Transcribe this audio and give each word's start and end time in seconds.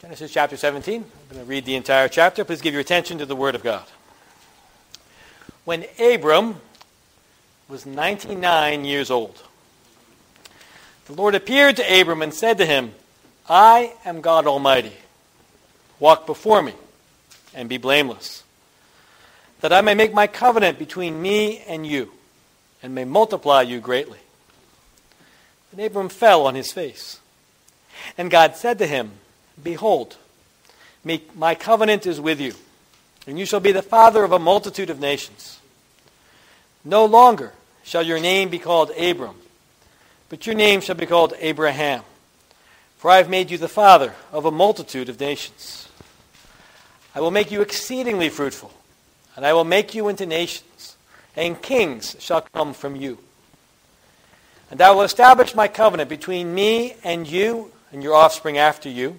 Genesis 0.00 0.32
chapter 0.32 0.56
17. 0.56 1.02
I'm 1.02 1.10
going 1.28 1.44
to 1.44 1.46
read 1.46 1.66
the 1.66 1.74
entire 1.74 2.08
chapter. 2.08 2.42
Please 2.42 2.62
give 2.62 2.72
your 2.72 2.80
attention 2.80 3.18
to 3.18 3.26
the 3.26 3.36
Word 3.36 3.54
of 3.54 3.62
God. 3.62 3.84
When 5.66 5.84
Abram 5.98 6.56
was 7.68 7.84
99 7.84 8.86
years 8.86 9.10
old, 9.10 9.42
the 11.04 11.12
Lord 11.12 11.34
appeared 11.34 11.76
to 11.76 12.00
Abram 12.00 12.22
and 12.22 12.32
said 12.32 12.56
to 12.56 12.64
him, 12.64 12.94
I 13.46 13.92
am 14.06 14.22
God 14.22 14.46
Almighty. 14.46 14.94
Walk 15.98 16.24
before 16.24 16.62
me 16.62 16.72
and 17.54 17.68
be 17.68 17.76
blameless, 17.76 18.42
that 19.60 19.70
I 19.70 19.82
may 19.82 19.92
make 19.94 20.14
my 20.14 20.26
covenant 20.26 20.78
between 20.78 21.20
me 21.20 21.58
and 21.68 21.86
you, 21.86 22.10
and 22.82 22.94
may 22.94 23.04
multiply 23.04 23.60
you 23.60 23.80
greatly. 23.80 24.20
And 25.72 25.80
Abram 25.82 26.08
fell 26.08 26.46
on 26.46 26.54
his 26.54 26.72
face. 26.72 27.20
And 28.16 28.30
God 28.30 28.56
said 28.56 28.78
to 28.78 28.86
him, 28.86 29.10
Behold, 29.62 30.16
my 31.34 31.54
covenant 31.54 32.06
is 32.06 32.20
with 32.20 32.40
you, 32.40 32.54
and 33.26 33.38
you 33.38 33.46
shall 33.46 33.60
be 33.60 33.72
the 33.72 33.82
father 33.82 34.24
of 34.24 34.32
a 34.32 34.38
multitude 34.38 34.90
of 34.90 35.00
nations. 35.00 35.60
No 36.84 37.04
longer 37.04 37.52
shall 37.82 38.02
your 38.02 38.20
name 38.20 38.48
be 38.48 38.58
called 38.58 38.90
Abram, 38.98 39.36
but 40.28 40.46
your 40.46 40.54
name 40.54 40.80
shall 40.80 40.94
be 40.94 41.06
called 41.06 41.34
Abraham, 41.38 42.02
for 42.98 43.10
I 43.10 43.16
have 43.16 43.30
made 43.30 43.50
you 43.50 43.58
the 43.58 43.68
father 43.68 44.14
of 44.32 44.44
a 44.44 44.50
multitude 44.50 45.08
of 45.08 45.20
nations. 45.20 45.88
I 47.14 47.20
will 47.20 47.30
make 47.30 47.50
you 47.50 47.60
exceedingly 47.60 48.28
fruitful, 48.28 48.72
and 49.36 49.44
I 49.44 49.52
will 49.52 49.64
make 49.64 49.94
you 49.94 50.08
into 50.08 50.26
nations, 50.26 50.96
and 51.36 51.60
kings 51.60 52.16
shall 52.18 52.42
come 52.42 52.72
from 52.72 52.96
you. 52.96 53.18
And 54.70 54.80
I 54.80 54.92
will 54.92 55.02
establish 55.02 55.54
my 55.54 55.66
covenant 55.66 56.08
between 56.08 56.54
me 56.54 56.94
and 57.02 57.26
you 57.26 57.72
and 57.90 58.02
your 58.02 58.14
offspring 58.14 58.56
after 58.56 58.88
you 58.88 59.18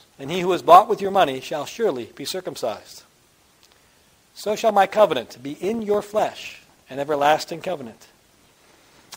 and 0.21 0.29
he 0.29 0.41
who 0.41 0.53
is 0.53 0.61
bought 0.61 0.87
with 0.87 1.01
your 1.01 1.09
money 1.09 1.41
shall 1.41 1.65
surely 1.65 2.11
be 2.15 2.25
circumcised. 2.25 3.01
So 4.35 4.55
shall 4.55 4.71
my 4.71 4.85
covenant 4.85 5.41
be 5.41 5.53
in 5.53 5.81
your 5.81 6.03
flesh, 6.03 6.61
an 6.91 6.99
everlasting 6.99 7.61
covenant. 7.61 8.07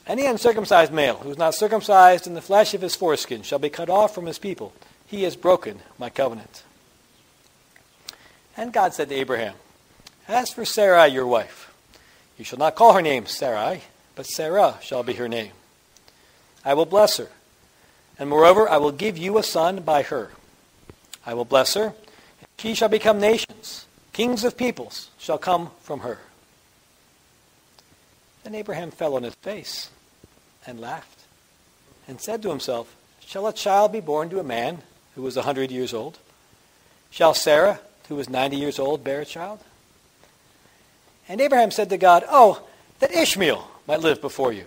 Any 0.07 0.25
uncircumcised 0.25 0.91
male 0.91 1.17
who 1.17 1.31
is 1.31 1.37
not 1.37 1.55
circumcised 1.55 2.27
in 2.27 2.33
the 2.33 2.41
flesh 2.41 2.73
of 2.73 2.81
his 2.81 2.97
foreskin 2.97 3.43
shall 3.43 3.59
be 3.59 3.69
cut 3.69 3.91
off 3.91 4.15
from 4.15 4.25
his 4.25 4.39
people. 4.39 4.73
He 5.07 5.25
has 5.25 5.37
broken 5.37 5.81
my 5.99 6.09
covenant. 6.09 6.63
And 8.57 8.73
God 8.73 8.95
said 8.95 9.11
to 9.11 9.15
Abraham, 9.15 9.57
As 10.27 10.55
for 10.55 10.65
Sarai 10.65 11.09
your 11.09 11.27
wife, 11.27 11.71
you 12.39 12.47
shall 12.47 12.59
not 12.59 12.77
call 12.77 12.95
her 12.95 13.03
name 13.03 13.27
Sarai, 13.27 13.83
but 14.15 14.25
Sarah 14.25 14.79
shall 14.81 15.03
be 15.03 15.13
her 15.13 15.29
name. 15.29 15.53
I 16.65 16.73
will 16.73 16.87
bless 16.87 17.19
her, 17.19 17.29
and 18.19 18.31
moreover 18.31 18.67
I 18.67 18.79
will 18.79 18.91
give 18.91 19.19
you 19.19 19.37
a 19.37 19.43
son 19.43 19.83
by 19.83 20.01
her. 20.05 20.31
I 21.27 21.35
will 21.35 21.45
bless 21.45 21.75
her. 21.75 21.87
And 21.87 22.49
she 22.59 22.75
shall 22.75 22.89
become 22.89 23.21
nations. 23.21 23.87
Kings 24.13 24.45
of 24.45 24.57
peoples 24.57 25.11
shall 25.19 25.39
come 25.39 25.71
from 25.81 26.01
her. 26.01 26.19
Then 28.45 28.55
Abraham 28.55 28.91
fell 28.91 29.15
on 29.17 29.23
his 29.23 29.35
face 29.37 29.91
and 30.67 30.81
laughed 30.81 31.25
and 32.07 32.21
said 32.21 32.43
to 32.43 32.51
himself, 32.51 32.95
Shall 33.21 33.47
a 33.47 33.53
child 33.53 33.93
be 33.93 34.01
born 34.01 34.29
to 34.31 34.39
a 34.39 34.45
man 34.45 34.83
who 35.15 35.23
was 35.23 35.37
a 35.37 35.43
hundred 35.43 35.71
years 35.71 35.95
old? 35.95 36.19
Shall 37.11 37.35
Sarah, 37.35 37.81
who 38.09 38.17
was 38.17 38.29
ninety 38.29 38.57
years 38.57 38.79
old, 38.79 39.03
bear 39.03 39.21
a 39.21 39.25
child? 39.25 39.61
And 41.29 41.41
Abraham 41.41 41.71
said 41.71 41.89
to 41.91 41.97
God, 41.97 42.25
Oh, 42.29 42.63
that 42.99 43.13
Ishmael 43.13 43.67
might 43.87 44.01
live 44.01 44.21
before 44.21 44.53
you. 44.53 44.67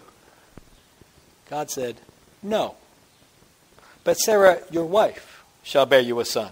God 1.50 1.70
said, 1.70 1.98
No. 2.42 2.76
But 4.04 4.18
Sarah, 4.18 4.62
your 4.72 4.86
wife, 4.86 5.37
shall 5.68 5.86
bear 5.86 6.00
you 6.00 6.18
a 6.22 6.26
son, 6.26 6.52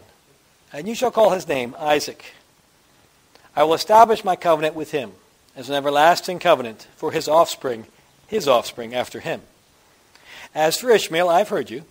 and 0.74 0.90
you 0.90 0.94
shall 0.94 1.10
call 1.10 1.30
his 1.30 1.48
name 1.48 1.74
Isaac. 1.80 2.34
I 3.56 3.64
will 3.64 3.74
establish 3.74 4.26
my 4.26 4.36
covenant 4.36 4.76
with 4.76 4.92
him 4.92 5.14
as 5.56 5.70
an 5.70 5.76
everlasting 5.76 6.38
covenant 6.40 6.86
for 6.98 7.14
his 7.14 7.30
offspring, 7.30 7.86
his 8.28 8.46
offspring 8.46 8.94
after 8.94 9.22
him. 9.22 9.42
As 10.54 10.78
for 10.78 10.92
Ishmael, 10.92 11.30
I 11.30 11.38
have 11.38 11.48
heard 11.48 11.70
you. 11.70 11.86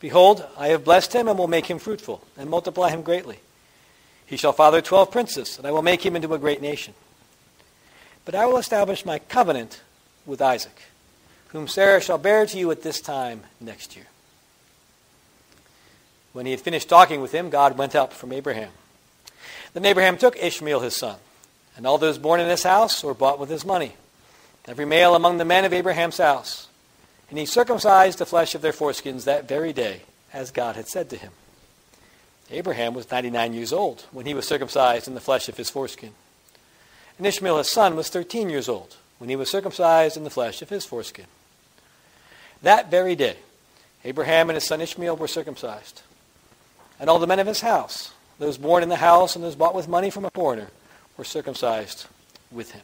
Behold, 0.00 0.42
I 0.56 0.68
have 0.68 0.82
blessed 0.82 1.12
him 1.12 1.28
and 1.28 1.38
will 1.38 1.48
make 1.48 1.66
him 1.66 1.78
fruitful 1.78 2.24
and 2.38 2.48
multiply 2.48 2.88
him 2.88 3.02
greatly. 3.02 3.40
He 4.24 4.38
shall 4.38 4.54
father 4.54 4.80
twelve 4.80 5.10
princes, 5.10 5.58
and 5.58 5.66
I 5.66 5.72
will 5.72 5.82
make 5.82 6.04
him 6.04 6.16
into 6.16 6.32
a 6.32 6.38
great 6.38 6.62
nation. 6.62 6.94
But 8.24 8.34
I 8.34 8.46
will 8.46 8.56
establish 8.56 9.04
my 9.04 9.18
covenant 9.18 9.82
with 10.24 10.40
Isaac, 10.40 10.80
whom 11.48 11.68
Sarah 11.68 12.00
shall 12.00 12.16
bear 12.16 12.46
to 12.46 12.56
you 12.56 12.70
at 12.70 12.82
this 12.82 13.02
time 13.02 13.42
next 13.60 13.96
year. 13.96 14.06
When 16.32 16.46
he 16.46 16.52
had 16.52 16.60
finished 16.60 16.88
talking 16.88 17.20
with 17.20 17.32
him, 17.32 17.50
God 17.50 17.76
went 17.76 17.94
up 17.94 18.12
from 18.12 18.32
Abraham. 18.32 18.70
Then 19.72 19.84
Abraham 19.84 20.16
took 20.16 20.36
Ishmael 20.36 20.80
his 20.80 20.96
son, 20.96 21.16
and 21.76 21.86
all 21.86 21.98
those 21.98 22.18
born 22.18 22.40
in 22.40 22.48
his 22.48 22.62
house 22.62 23.02
were 23.02 23.14
bought 23.14 23.38
with 23.38 23.48
his 23.48 23.64
money, 23.64 23.94
every 24.66 24.84
male 24.84 25.14
among 25.14 25.38
the 25.38 25.44
men 25.44 25.64
of 25.64 25.72
Abraham's 25.72 26.18
house. 26.18 26.68
And 27.28 27.38
he 27.38 27.46
circumcised 27.46 28.18
the 28.18 28.26
flesh 28.26 28.54
of 28.54 28.62
their 28.62 28.72
foreskins 28.72 29.24
that 29.24 29.48
very 29.48 29.72
day, 29.72 30.02
as 30.32 30.50
God 30.50 30.76
had 30.76 30.88
said 30.88 31.10
to 31.10 31.16
him. 31.16 31.32
Abraham 32.50 32.94
was 32.94 33.10
99 33.10 33.54
years 33.54 33.72
old 33.72 34.06
when 34.10 34.26
he 34.26 34.34
was 34.34 34.46
circumcised 34.46 35.06
in 35.06 35.14
the 35.14 35.20
flesh 35.20 35.48
of 35.48 35.56
his 35.56 35.70
foreskin. 35.70 36.10
And 37.16 37.26
Ishmael 37.26 37.58
his 37.58 37.70
son 37.70 37.94
was 37.94 38.08
13 38.08 38.50
years 38.50 38.68
old 38.68 38.96
when 39.18 39.30
he 39.30 39.36
was 39.36 39.50
circumcised 39.50 40.16
in 40.16 40.24
the 40.24 40.30
flesh 40.30 40.62
of 40.62 40.68
his 40.68 40.84
foreskin. 40.84 41.26
That 42.62 42.90
very 42.90 43.14
day, 43.14 43.36
Abraham 44.04 44.50
and 44.50 44.56
his 44.56 44.64
son 44.64 44.80
Ishmael 44.80 45.16
were 45.16 45.28
circumcised 45.28 46.02
and 47.00 47.08
all 47.08 47.18
the 47.18 47.26
men 47.26 47.40
of 47.40 47.46
his 47.46 47.62
house, 47.62 48.12
those 48.38 48.58
born 48.58 48.82
in 48.82 48.90
the 48.90 48.96
house 48.96 49.34
and 49.34 49.42
those 49.42 49.56
bought 49.56 49.74
with 49.74 49.88
money 49.88 50.10
from 50.10 50.24
a 50.26 50.30
foreigner, 50.30 50.68
were 51.16 51.24
circumcised 51.24 52.06
with 52.52 52.70
him. 52.72 52.82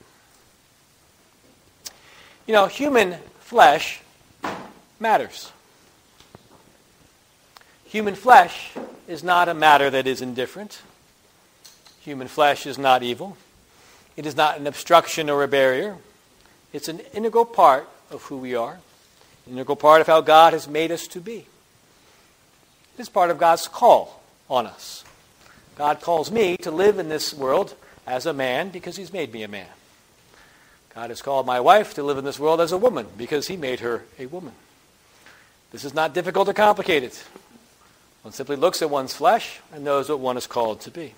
You 2.47 2.55
know, 2.55 2.67
human 2.67 3.17
flesh 3.41 4.01
matters. 4.99 5.53
Human 7.85 8.15
flesh 8.15 8.73
is 9.07 9.23
not 9.23 9.49
a 9.49 9.55
matter 9.55 9.91
that 9.91 10.07
is 10.07 10.23
indifferent. 10.23 10.81
Human 12.01 12.29
flesh 12.29 12.67
is 12.67 12.79
not 12.79 13.03
evil. 13.03 13.37
It 14.17 14.27
is 14.27 14.37
not 14.37 14.59
an 14.59 14.67
obstruction 14.67 15.29
or 15.29 15.43
a 15.43 15.49
barrier. 15.49 15.97
It's 16.73 16.89
an 16.89 17.01
integral 17.13 17.45
part 17.45 17.89
of 18.11 18.23
who 18.25 18.39
we 18.39 18.55
are, 18.55 18.79
an 19.47 19.53
integral 19.53 19.77
part 19.77 20.01
of 20.01 20.07
how 20.07 20.21
God 20.21 20.53
has 20.53 20.69
made 20.69 20.91
us 20.91 21.07
to 21.09 21.21
be. 21.21 21.47
Is 22.99 23.09
part 23.11 23.31
of 23.31 23.39
God's 23.39 23.69
call 23.69 24.23
on 24.49 24.67
us. 24.67 25.05
God 25.77 26.01
calls 26.01 26.31
me 26.31 26.57
to 26.59 26.71
live 26.71 26.99
in 26.99 27.11
this 27.11 27.35
world 27.35 27.75
as 28.07 28.25
a 28.25 28.33
man 28.33 28.71
because 28.71 28.97
he's 28.97 29.13
made 29.13 29.33
me 29.35 29.43
a 29.43 29.49
man. 29.49 29.69
God 30.95 31.11
has 31.11 31.21
called 31.21 31.45
my 31.45 31.61
wife 31.61 31.93
to 31.95 32.03
live 32.03 32.17
in 32.17 32.25
this 32.25 32.39
world 32.39 32.59
as 32.59 32.73
a 32.73 32.79
woman 32.79 33.07
because 33.19 33.49
he 33.49 33.57
made 33.59 33.81
her 33.81 34.05
a 34.19 34.25
woman. 34.25 34.55
This 35.73 35.85
is 35.85 35.93
not 35.93 36.15
difficult 36.15 36.49
or 36.49 36.55
complicated. 36.55 37.13
One 38.23 38.33
simply 38.33 38.57
looks 38.57 38.81
at 38.81 38.89
one's 38.89 39.15
flesh 39.15 39.61
and 39.75 39.85
knows 39.85 40.09
what 40.09 40.21
one 40.21 40.39
is 40.39 40.47
called 40.47 40.81
to 40.81 40.91
be. 40.91 41.13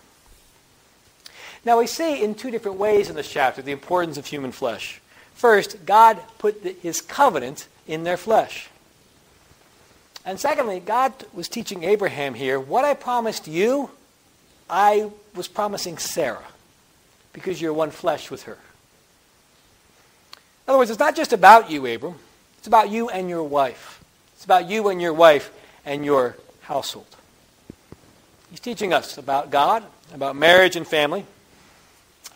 Now, 1.64 1.78
we 1.78 1.86
see 1.86 2.25
in 2.25 2.34
two 2.34 2.50
different 2.50 2.78
ways 2.78 3.08
in 3.08 3.14
this 3.14 3.30
chapter 3.30 3.62
the 3.62 3.72
importance 3.72 4.19
of 4.19 4.26
human 4.26 4.50
flesh. 4.50 5.00
First, 5.34 5.86
God 5.86 6.19
put 6.38 6.60
his 6.82 7.00
covenant 7.00 7.69
in 7.86 8.02
their 8.02 8.16
flesh. 8.16 8.69
And 10.28 10.38
secondly, 10.38 10.78
God 10.78 11.14
was 11.32 11.48
teaching 11.48 11.84
Abraham 11.84 12.34
here 12.34 12.60
what 12.60 12.84
I 12.84 12.92
promised 12.92 13.48
you, 13.48 13.88
I 14.69 15.10
was 15.34 15.48
promising 15.48 15.96
Sarah 15.96 16.44
because 17.32 17.62
you're 17.62 17.72
one 17.72 17.90
flesh 17.90 18.30
with 18.30 18.42
her. 18.42 18.58
In 20.66 20.69
other 20.69 20.76
words, 20.76 20.90
it's 20.90 21.00
not 21.00 21.16
just 21.16 21.32
about 21.32 21.70
you, 21.70 21.86
Abram. 21.86 22.16
It's 22.58 22.66
about 22.66 22.90
you 22.90 23.08
and 23.08 23.30
your 23.30 23.42
wife. 23.42 24.04
It's 24.34 24.44
about 24.44 24.69
you 24.69 24.88
and 24.88 25.00
your 25.00 25.14
wife 25.14 25.50
and 25.86 26.04
your 26.04 26.36
household. 26.60 27.16
He's 28.50 28.60
teaching 28.60 28.92
us 28.92 29.16
about 29.16 29.50
God, 29.50 29.82
about 30.12 30.36
marriage 30.36 30.76
and 30.76 30.86
family. 30.86 31.25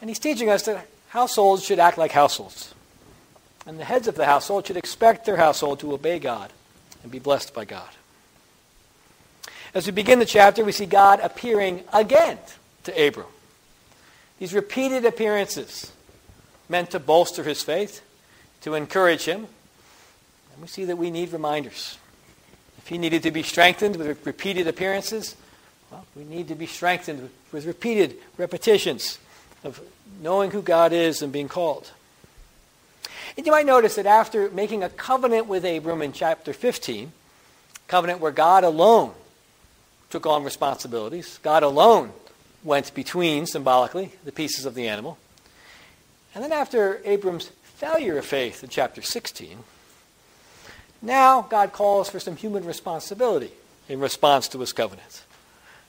And 0.00 0.08
he's 0.08 0.18
teaching 0.18 0.48
us 0.48 0.62
that 0.62 0.86
households 1.08 1.62
should 1.62 1.78
act 1.78 1.98
like 1.98 2.12
households. 2.12 2.72
And 3.66 3.78
the 3.78 3.84
heads 3.84 4.08
of 4.08 4.14
the 4.14 4.24
household 4.24 4.66
should 4.66 4.78
expect 4.78 5.26
their 5.26 5.36
household 5.36 5.80
to 5.80 5.92
obey 5.92 6.18
God 6.18 6.50
and 7.02 7.12
be 7.12 7.18
blessed 7.18 7.54
by 7.54 7.64
God. 7.64 7.88
As 9.74 9.86
we 9.86 9.92
begin 9.92 10.18
the 10.18 10.26
chapter, 10.26 10.64
we 10.64 10.72
see 10.72 10.86
God 10.86 11.20
appearing 11.20 11.82
again 11.92 12.38
to 12.84 13.06
Abram. 13.06 13.26
These 14.38 14.52
repeated 14.52 15.04
appearances 15.04 15.92
meant 16.68 16.90
to 16.90 16.98
bolster 16.98 17.42
his 17.42 17.62
faith, 17.62 18.02
to 18.62 18.74
encourage 18.74 19.24
him. 19.24 19.46
And 20.52 20.60
we 20.60 20.68
see 20.68 20.84
that 20.84 20.96
we 20.96 21.10
need 21.10 21.32
reminders. 21.32 21.98
If 22.78 22.88
he 22.88 22.98
needed 22.98 23.22
to 23.22 23.30
be 23.30 23.42
strengthened 23.42 23.96
with 23.96 24.26
repeated 24.26 24.66
appearances, 24.66 25.36
well, 25.90 26.04
we 26.16 26.24
need 26.24 26.48
to 26.48 26.54
be 26.54 26.66
strengthened 26.66 27.30
with 27.52 27.64
repeated 27.64 28.16
repetitions 28.36 29.18
of 29.64 29.80
knowing 30.20 30.50
who 30.50 30.62
God 30.62 30.92
is 30.92 31.22
and 31.22 31.32
being 31.32 31.48
called. 31.48 31.92
And 33.36 33.46
you 33.46 33.52
might 33.52 33.66
notice 33.66 33.94
that 33.94 34.06
after 34.06 34.50
making 34.50 34.82
a 34.82 34.88
covenant 34.88 35.46
with 35.46 35.64
Abram 35.64 36.02
in 36.02 36.12
chapter 36.12 36.52
15, 36.52 37.12
covenant 37.88 38.20
where 38.20 38.32
God 38.32 38.64
alone 38.64 39.12
took 40.10 40.26
on 40.26 40.44
responsibilities, 40.44 41.38
God 41.42 41.62
alone 41.62 42.12
went 42.62 42.94
between, 42.94 43.46
symbolically, 43.46 44.12
the 44.24 44.32
pieces 44.32 44.66
of 44.66 44.74
the 44.74 44.86
animal. 44.86 45.18
And 46.34 46.44
then 46.44 46.52
after 46.52 47.00
Abram's 47.04 47.50
failure 47.64 48.18
of 48.18 48.24
faith 48.24 48.62
in 48.62 48.70
chapter 48.70 49.02
16, 49.02 49.58
now 51.00 51.42
God 51.42 51.72
calls 51.72 52.08
for 52.08 52.20
some 52.20 52.36
human 52.36 52.64
responsibility 52.64 53.50
in 53.88 53.98
response 53.98 54.46
to 54.48 54.60
his 54.60 54.72
covenant. 54.72 55.24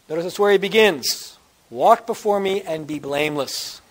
Notice 0.10 0.26
that's 0.26 0.40
where 0.40 0.52
he 0.52 0.58
begins. 0.58 1.38
Walk 1.70 2.08
before 2.08 2.40
me 2.40 2.62
and 2.62 2.88
be 2.88 3.00
blameless. 3.00 3.82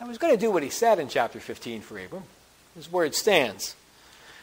I 0.00 0.04
was 0.04 0.16
going 0.16 0.32
to 0.32 0.40
do 0.40 0.50
what 0.50 0.62
he 0.62 0.70
said 0.70 0.98
in 0.98 1.08
chapter 1.08 1.38
15 1.38 1.82
for 1.82 1.98
Abram. 1.98 2.22
His 2.74 2.90
word 2.90 3.14
stands. 3.14 3.76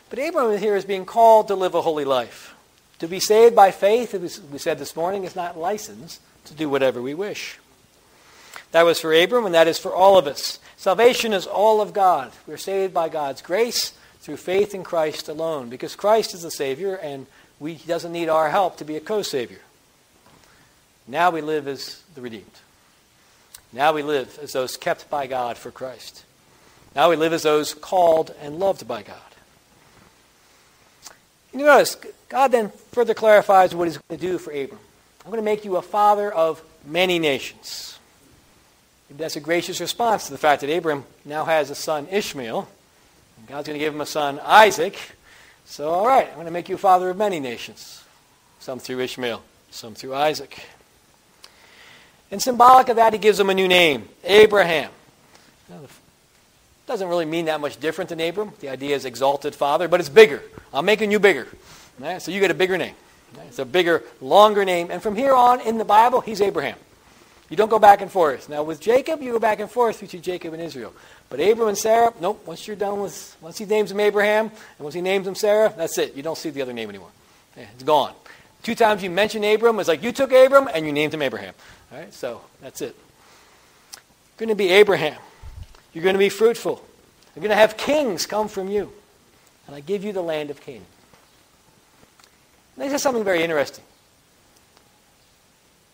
But 0.09 0.19
Abram 0.19 0.56
here 0.59 0.75
is 0.75 0.86
being 0.86 1.06
called 1.06 1.48
to 1.48 1.56
live 1.56 1.74
a 1.74 1.81
holy 1.81 2.06
life. 2.06 2.56
To 3.00 3.07
be 3.07 3.19
saved 3.19 3.56
by 3.56 3.71
faith, 3.71 4.13
as 4.13 4.39
we 4.39 4.59
said 4.59 4.77
this 4.77 4.95
morning, 4.95 5.24
is 5.24 5.36
not 5.36 5.57
license 5.57 6.19
to 6.45 6.54
do 6.54 6.69
whatever 6.69 7.01
we 7.01 7.15
wish. 7.15 7.57
That 8.71 8.86
was 8.86 9.00
for 9.00 9.13
Abram, 9.13 9.45
and 9.45 9.56
that 9.56 9.68
is 9.68 9.80
for 9.80 9.94
all 9.94 10.18
of 10.18 10.27
us. 10.27 10.59
Salvation 10.77 11.33
is 11.33 11.48
all 11.48 11.81
of 11.81 11.92
God. 11.92 12.31
We're 12.45 12.57
saved 12.57 12.94
by 12.94 13.09
God's 13.09 13.42
grace 13.42 13.94
through 14.19 14.38
faith 14.38 14.75
in 14.75 14.83
Christ 14.83 15.27
alone, 15.27 15.69
because 15.69 15.95
Christ 15.95 16.36
is 16.36 16.44
the 16.44 16.51
Savior, 16.51 16.95
and 16.95 17.25
we, 17.59 17.74
he 17.74 17.88
doesn't 17.88 18.12
need 18.12 18.30
our 18.30 18.50
help 18.50 18.77
to 18.77 18.86
be 18.86 18.95
a 18.95 19.01
co 19.01 19.24
Savior. 19.24 19.62
Now 21.07 21.31
we 21.31 21.42
live 21.42 21.68
as 21.68 22.04
the 22.13 22.21
redeemed. 22.21 22.45
Now 23.74 23.94
we 23.94 24.04
live 24.04 24.40
as 24.42 24.54
those 24.54 24.78
kept 24.78 25.10
by 25.10 25.28
God 25.28 25.58
for 25.58 25.72
Christ. 25.72 26.24
Now 26.96 27.10
we 27.10 27.16
live 27.16 27.34
as 27.34 27.44
those 27.44 27.74
called 27.74 28.34
and 28.42 28.58
loved 28.58 28.88
by 28.88 29.04
God. 29.04 29.18
You 31.54 31.66
notice, 31.66 31.96
God 32.30 32.52
then 32.52 32.69
further 32.92 33.14
clarifies 33.14 33.74
what 33.74 33.88
he's 33.88 33.98
going 33.98 34.19
to 34.19 34.28
do 34.28 34.38
for 34.38 34.52
Abram. 34.52 34.80
I'm 35.25 35.31
going 35.31 35.42
to 35.42 35.46
make 35.46 35.66
you 35.66 35.75
a 35.78 35.81
father 35.81 36.31
of 36.31 36.62
many 36.86 37.19
nations. 37.19 38.00
That's 39.10 39.36
a 39.36 39.40
gracious 39.40 39.80
response 39.80 40.25
to 40.25 40.31
the 40.31 40.38
fact 40.38 40.62
that 40.62 40.75
Abram 40.75 41.06
now 41.25 41.46
has 41.46 41.69
a 41.69 41.75
son, 41.75 42.08
Ishmael. 42.12 42.68
God's 43.48 43.68
going 43.68 43.80
to 43.80 43.84
give 43.84 43.94
him 43.94 44.02
a 44.02 44.06
son, 44.06 44.40
Isaac. 44.44 44.98
So, 45.66 45.90
all 45.90 46.08
right, 46.08 46.28
I'm 46.28 46.34
going 46.36 46.46
to 46.46 46.52
make 46.52 46.69
you 46.69 46.75
a 46.75 46.80
father 46.80 47.10
of 47.10 47.18
many 47.18 47.40
nations. 47.40 48.04
Some 48.60 48.80
through 48.80 49.00
Ishmael, 49.00 49.42
some 49.69 49.96
through 49.96 50.16
Isaac. 50.16 50.60
And 52.32 52.42
symbolic 52.42 52.90
of 52.90 52.98
that, 52.98 53.14
he 53.14 53.20
gives 53.20 53.40
him 53.40 53.50
a 53.50 53.54
new 53.54 53.68
name, 53.68 54.08
Abraham. 54.24 54.92
Doesn't 56.88 57.10
really 57.10 57.26
mean 57.26 57.46
that 57.46 57.60
much 57.60 57.78
different 57.82 58.10
than 58.10 58.22
Abram. 58.22 58.54
The 58.62 58.70
idea 58.70 58.96
is 58.96 59.04
exalted 59.04 59.54
father, 59.54 59.90
but 59.90 60.00
it's 60.00 60.08
bigger. 60.08 60.42
I'm 60.74 60.86
making 60.86 61.12
you 61.12 61.20
bigger. 61.20 61.46
Right? 62.00 62.22
So 62.22 62.32
you 62.32 62.40
get 62.40 62.50
a 62.50 62.54
bigger 62.54 62.78
name. 62.78 62.96
Right? 63.38 63.48
It's 63.48 63.60
a 63.60 63.66
bigger, 63.66 64.04
longer 64.22 64.64
name. 64.64 64.90
And 64.90 65.04
from 65.04 65.14
here 65.18 65.34
on 65.34 65.60
in 65.60 65.78
the 65.78 65.86
Bible, 65.86 66.22
he's 66.22 66.40
Abraham. 66.40 66.78
You 67.50 67.58
don't 67.58 67.70
go 67.70 67.78
back 67.78 68.02
and 68.02 68.10
forth. 68.10 68.48
Now 68.48 68.64
with 68.64 68.80
Jacob, 68.80 69.22
you 69.22 69.34
go 69.34 69.40
back 69.40 69.60
and 69.60 69.70
forth 69.70 70.00
between 70.00 70.22
Jacob 70.22 70.54
and 70.54 70.64
Israel. 70.64 70.94
But 71.30 71.42
Abram 71.42 71.68
and 71.68 71.78
Sarah, 71.78 72.14
nope. 72.22 72.42
Once 72.46 72.66
you're 72.66 72.78
done 72.78 73.02
with, 73.02 73.36
once 73.42 73.58
he 73.58 73.66
names 73.66 73.92
him 73.92 74.00
Abraham, 74.00 74.46
and 74.46 74.80
once 74.80 74.96
he 74.96 75.02
names 75.02 75.28
him 75.28 75.36
Sarah, 75.36 75.74
that's 75.76 75.98
it. 75.98 76.16
You 76.16 76.24
don't 76.24 76.38
see 76.38 76.52
the 76.52 76.62
other 76.62 76.74
name 76.74 76.88
anymore. 76.88 77.12
It's 77.58 77.84
gone. 77.84 78.14
Two 78.64 78.76
times 78.76 79.04
you 79.04 79.10
mention 79.10 79.44
Abram, 79.44 79.78
it's 79.80 79.90
like 79.90 80.04
you 80.04 80.14
took 80.14 80.32
Abram 80.32 80.70
and 80.74 80.86
you 80.86 80.94
named 80.94 81.14
him 81.14 81.22
Abraham. 81.22 81.54
All 81.92 81.98
right, 81.98 82.13
so 82.13 82.42
that's 82.62 82.81
it. 82.81 82.95
You're 83.95 84.45
going 84.45 84.50
to 84.50 84.56
be 84.56 84.69
Abraham. 84.69 85.19
You're 85.94 86.04
going 86.04 86.16
to 86.16 86.19
be 86.19 86.30
fruitful. 86.30 86.84
You're 87.36 87.42
going 87.42 87.50
to 87.50 87.56
have 87.56 87.78
kings 87.78 88.25
come 88.25 88.48
from 88.48 88.69
you. 88.69 88.92
And 89.66 89.75
I 89.75 89.80
give 89.80 90.04
you 90.04 90.13
the 90.13 90.22
land 90.22 90.50
of 90.50 90.62
Canaan. 90.62 90.86
This 92.78 92.94
is 92.94 93.01
something 93.01 93.24
very 93.24 93.44
interesting. 93.44 93.84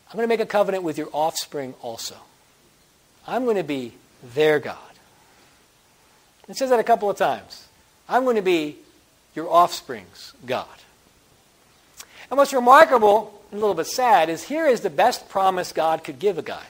I'm 0.10 0.18
going 0.18 0.26
to 0.26 0.30
make 0.30 0.42
a 0.42 0.46
covenant 0.46 0.84
with 0.84 0.98
your 0.98 1.10
offspring 1.12 1.74
also. 1.82 2.16
I'm 3.26 3.46
going 3.46 3.58
to 3.58 3.64
be 3.64 3.94
their 4.36 4.60
God. 4.60 4.78
It 6.48 6.58
says 6.58 6.70
that 6.70 6.80
a 6.80 6.84
couple 6.84 7.10
of 7.10 7.18
times. 7.18 7.68
I'm 8.08 8.24
going 8.24 8.36
to 8.36 8.42
be 8.42 8.78
your 9.34 9.50
offspring's 9.50 10.34
God. 10.46 10.68
And 12.30 12.38
what's 12.38 12.54
remarkable 12.54 13.34
and 13.34 13.43
a 13.54 13.60
little 13.60 13.76
bit 13.76 13.88
sad 13.88 14.30
is 14.30 14.44
here 14.44 14.68
is 14.68 14.82
the 14.82 14.90
best 14.90 15.30
promise 15.30 15.72
God 15.72 16.04
could 16.04 16.20
give 16.20 16.38
a 16.38 16.42
guy. 16.42 16.64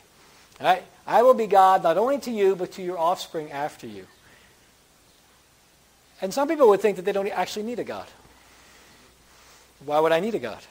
Right? 0.62 0.84
I 1.08 1.24
will 1.24 1.34
be 1.34 1.48
God 1.48 1.84
not 1.84 1.98
only 1.98 2.20
to 2.20 2.32
you, 2.32 2.56
but 2.56 2.74
to 2.74 2.84
your 2.84 2.98
offspring 2.98 3.52
after 3.52 3.88
you. 3.88 4.08
And 6.22 6.34
some 6.34 6.48
people 6.48 6.70
would 6.70 6.82
think 6.82 6.96
that 6.98 7.06
they 7.06 7.12
don't 7.12 7.28
actually 7.28 7.64
need 7.64 7.80
a 7.80 7.84
God. 7.84 8.08
Why 9.86 10.00
would 10.00 10.12
I 10.12 10.20
need 10.20 10.36
a 10.36 10.40
God? 10.40 10.62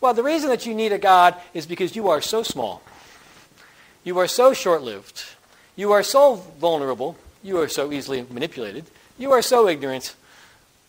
Well, 0.00 0.14
the 0.14 0.22
reason 0.22 0.48
that 0.50 0.66
you 0.66 0.74
need 0.74 0.92
a 0.92 0.98
God 0.98 1.34
is 1.52 1.66
because 1.66 1.96
you 1.96 2.08
are 2.08 2.20
so 2.20 2.42
small. 2.42 2.82
You 4.04 4.18
are 4.18 4.28
so 4.28 4.52
short 4.52 4.82
lived. 4.82 5.24
You 5.74 5.92
are 5.92 6.02
so 6.02 6.36
vulnerable. 6.36 7.16
You 7.42 7.58
are 7.58 7.68
so 7.68 7.92
easily 7.92 8.24
manipulated. 8.30 8.84
You 9.18 9.32
are 9.32 9.42
so 9.42 9.68
ignorant. 9.68 10.14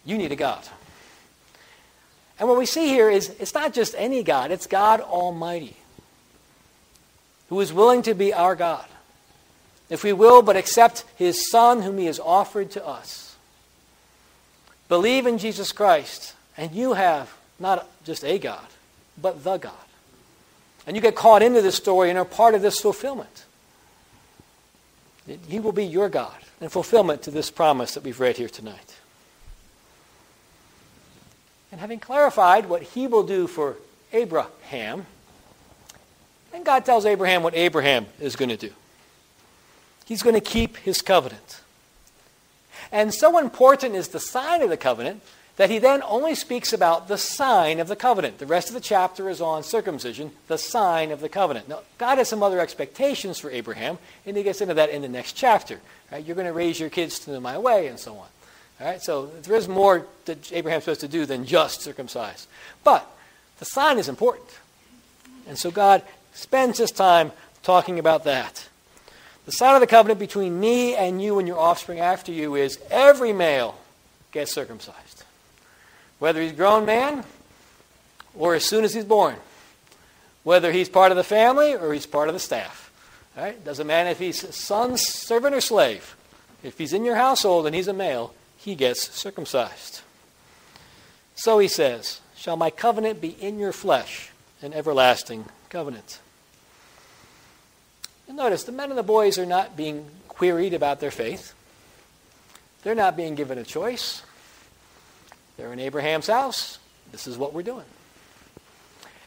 You 0.06 0.18
need 0.18 0.32
a 0.32 0.36
God. 0.36 0.64
And 2.40 2.48
what 2.48 2.58
we 2.58 2.66
see 2.66 2.88
here 2.88 3.10
is 3.10 3.30
it's 3.40 3.54
not 3.54 3.74
just 3.74 3.96
any 3.98 4.24
God, 4.24 4.52
it's 4.52 4.68
God 4.68 5.02
Almighty, 5.02 5.78
who 7.50 7.60
is 7.60 7.74
willing 7.74 8.02
to 8.04 8.14
be 8.14 8.34
our 8.34 8.56
God. 8.56 8.86
If 9.90 10.04
we 10.04 10.14
will 10.14 10.42
but 10.42 10.56
accept 10.56 11.06
His 11.16 11.50
Son, 11.50 11.82
whom 11.82 11.98
He 11.98 12.06
has 12.06 12.20
offered 12.20 12.72
to 12.72 12.86
us. 12.86 13.36
Believe 14.90 15.26
in 15.26 15.38
Jesus 15.38 15.72
Christ, 15.72 16.36
and 16.58 16.72
you 16.74 16.94
have 16.94 17.34
not 17.60 17.88
just 18.04 18.24
a 18.24 18.38
God, 18.38 18.68
but 19.20 19.44
the 19.44 19.58
God. 19.58 19.74
And 20.86 20.96
you 20.96 21.02
get 21.02 21.16
caught 21.16 21.42
into 21.42 21.62
this 21.62 21.76
story 21.76 22.10
and 22.10 22.18
are 22.18 22.26
part 22.26 22.56
of 22.56 22.62
this 22.62 22.80
fulfillment. 22.80 23.46
He 25.48 25.60
will 25.60 25.74
be 25.74 25.86
your 25.86 26.08
God 26.08 26.38
and 26.62 26.72
fulfillment 26.72 27.24
to 27.24 27.32
this 27.32 27.52
promise 27.52 27.94
that 27.96 28.04
we've 28.04 28.20
read 28.20 28.38
here 28.38 28.48
tonight. 28.48 28.97
And 31.78 31.82
having 31.82 32.00
clarified 32.00 32.70
what 32.70 32.82
he 32.82 33.06
will 33.06 33.22
do 33.22 33.46
for 33.46 33.76
Abraham, 34.12 35.06
then 36.52 36.64
God 36.64 36.84
tells 36.86 37.06
Abraham 37.06 37.44
what 37.44 37.54
Abraham 37.54 38.08
is 38.20 38.36
going 38.36 38.50
to 38.50 38.58
do. 38.58 38.72
He's 40.04 40.24
going 40.24 40.34
to 40.34 40.42
keep 40.42 40.78
his 40.78 41.04
covenant. 41.04 41.62
And 42.92 43.14
so 43.14 43.38
important 43.38 43.94
is 43.94 44.08
the 44.08 44.20
sign 44.20 44.64
of 44.64 44.72
the 44.72 44.76
covenant 44.76 45.22
that 45.58 45.70
he 45.70 45.78
then 45.78 46.02
only 46.08 46.34
speaks 46.34 46.74
about 46.74 47.10
the 47.10 47.18
sign 47.20 47.80
of 47.80 47.88
the 47.88 47.96
covenant. 47.96 48.40
The 48.40 48.48
rest 48.48 48.70
of 48.70 48.74
the 48.74 48.82
chapter 48.82 49.30
is 49.30 49.40
on 49.40 49.62
circumcision, 49.62 50.32
the 50.48 50.58
sign 50.58 51.12
of 51.12 51.22
the 51.22 51.30
covenant. 51.30 51.70
Now, 51.70 51.82
God 52.00 52.18
has 52.18 52.28
some 52.28 52.42
other 52.42 52.60
expectations 52.60 53.38
for 53.38 53.52
Abraham, 53.52 54.00
and 54.26 54.36
he 54.36 54.42
gets 54.42 54.62
into 54.62 54.74
that 54.74 54.90
in 54.90 55.04
the 55.04 55.10
next 55.10 55.34
chapter. 55.34 55.80
Right? 56.12 56.26
You're 56.26 56.36
going 56.36 56.48
to 56.48 56.54
raise 56.54 56.80
your 56.80 56.90
kids 56.90 57.20
to 57.20 57.40
my 57.40 57.60
way, 57.60 57.86
and 57.86 58.00
so 58.00 58.16
on. 58.16 58.30
All 58.80 58.88
right, 58.88 59.02
so 59.02 59.26
there 59.44 59.56
is 59.56 59.68
more 59.68 60.06
that 60.26 60.52
Abraham's 60.54 60.84
supposed 60.84 61.02
to 61.02 61.08
do 61.08 61.26
than 61.26 61.46
just 61.46 61.82
circumcise. 61.82 62.48
But 62.84 63.10
the 63.60 63.66
sign 63.66 63.98
is 63.98 64.08
important. 64.08 64.48
And 65.48 65.58
so 65.58 65.72
God 65.72 66.04
spends 66.34 66.78
his 66.78 66.92
time 66.92 67.32
talking 67.64 67.98
about 67.98 68.24
that. 68.26 68.68
The 69.46 69.52
sign 69.52 69.76
of 69.76 69.82
the 69.82 69.88
covenant 69.88 70.20
between 70.20 70.60
me 70.60 70.94
and 70.96 71.22
you 71.22 71.40
and 71.40 71.48
your 71.48 71.58
offspring 71.58 72.00
after 72.00 72.32
you 72.32 72.56
is 72.56 72.78
every 72.92 73.34
male 73.34 73.80
gets 74.32 74.54
circumcised. 74.54 75.24
Whether 76.20 76.42
he's 76.42 76.52
a 76.52 76.56
grown 76.56 76.86
man 76.86 77.24
or 78.36 78.54
as 78.56 78.66
soon 78.66 78.84
as 78.84 78.94
he's 78.94 79.06
born. 79.06 79.38
whether 80.48 80.72
he's 80.72 80.88
part 80.88 81.12
of 81.12 81.18
the 81.18 81.26
family 81.26 81.76
or 81.76 81.92
he's 81.92 82.06
part 82.06 82.30
of 82.30 82.34
the 82.34 82.40
staff. 82.40 82.90
All 83.36 83.44
right? 83.44 83.66
Doesn't 83.66 83.86
matter 83.86 84.12
if 84.12 84.18
he's 84.18 84.56
son, 84.56 84.96
servant, 84.96 85.54
or 85.54 85.60
slave. 85.60 86.16
If 86.64 86.78
he's 86.78 86.94
in 86.94 87.04
your 87.04 87.18
household 87.18 87.66
and 87.66 87.76
he's 87.76 87.90
a 87.90 87.94
male, 87.94 88.34
he 88.68 88.76
gets 88.76 89.10
circumcised. 89.14 90.02
So 91.36 91.58
he 91.58 91.70
says, 91.70 92.20
Shall 92.36 92.58
my 92.58 92.70
covenant 92.70 93.22
be 93.22 93.30
in 93.30 93.60
your 93.60 93.72
flesh, 93.72 94.32
an 94.62 94.74
everlasting 94.74 95.46
covenant? 95.70 96.20
And 98.28 98.36
notice 98.36 98.66
the 98.66 98.74
men 98.74 98.90
and 98.90 98.98
the 98.98 99.04
boys 99.04 99.40
are 99.40 99.46
not 99.46 99.78
being 99.78 100.08
queried 100.28 100.74
about 100.74 101.00
their 101.00 101.12
faith. 101.12 101.54
They're 102.84 102.94
not 102.94 103.16
being 103.16 103.36
given 103.36 103.58
a 103.58 103.64
choice. 103.64 104.22
They're 105.56 105.72
in 105.72 105.80
Abraham's 105.80 106.28
house. 106.28 106.78
This 107.14 107.26
is 107.26 107.38
what 107.38 107.54
we're 107.54 107.64
doing. 107.64 107.86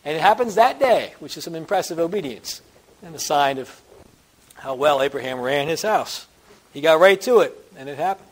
And 0.04 0.18
it 0.18 0.20
happens 0.20 0.56
that 0.56 0.78
day, 0.78 1.14
which 1.18 1.38
is 1.38 1.44
some 1.44 1.54
impressive 1.54 1.98
obedience 1.98 2.60
and 3.02 3.14
a 3.14 3.18
sign 3.18 3.56
of 3.56 3.80
how 4.56 4.74
well 4.74 5.00
Abraham 5.00 5.40
ran 5.40 5.66
his 5.66 5.80
house. 5.80 6.26
He 6.74 6.82
got 6.82 7.00
right 7.00 7.18
to 7.22 7.38
it, 7.38 7.56
and 7.78 7.88
it 7.88 7.96
happened. 7.96 8.29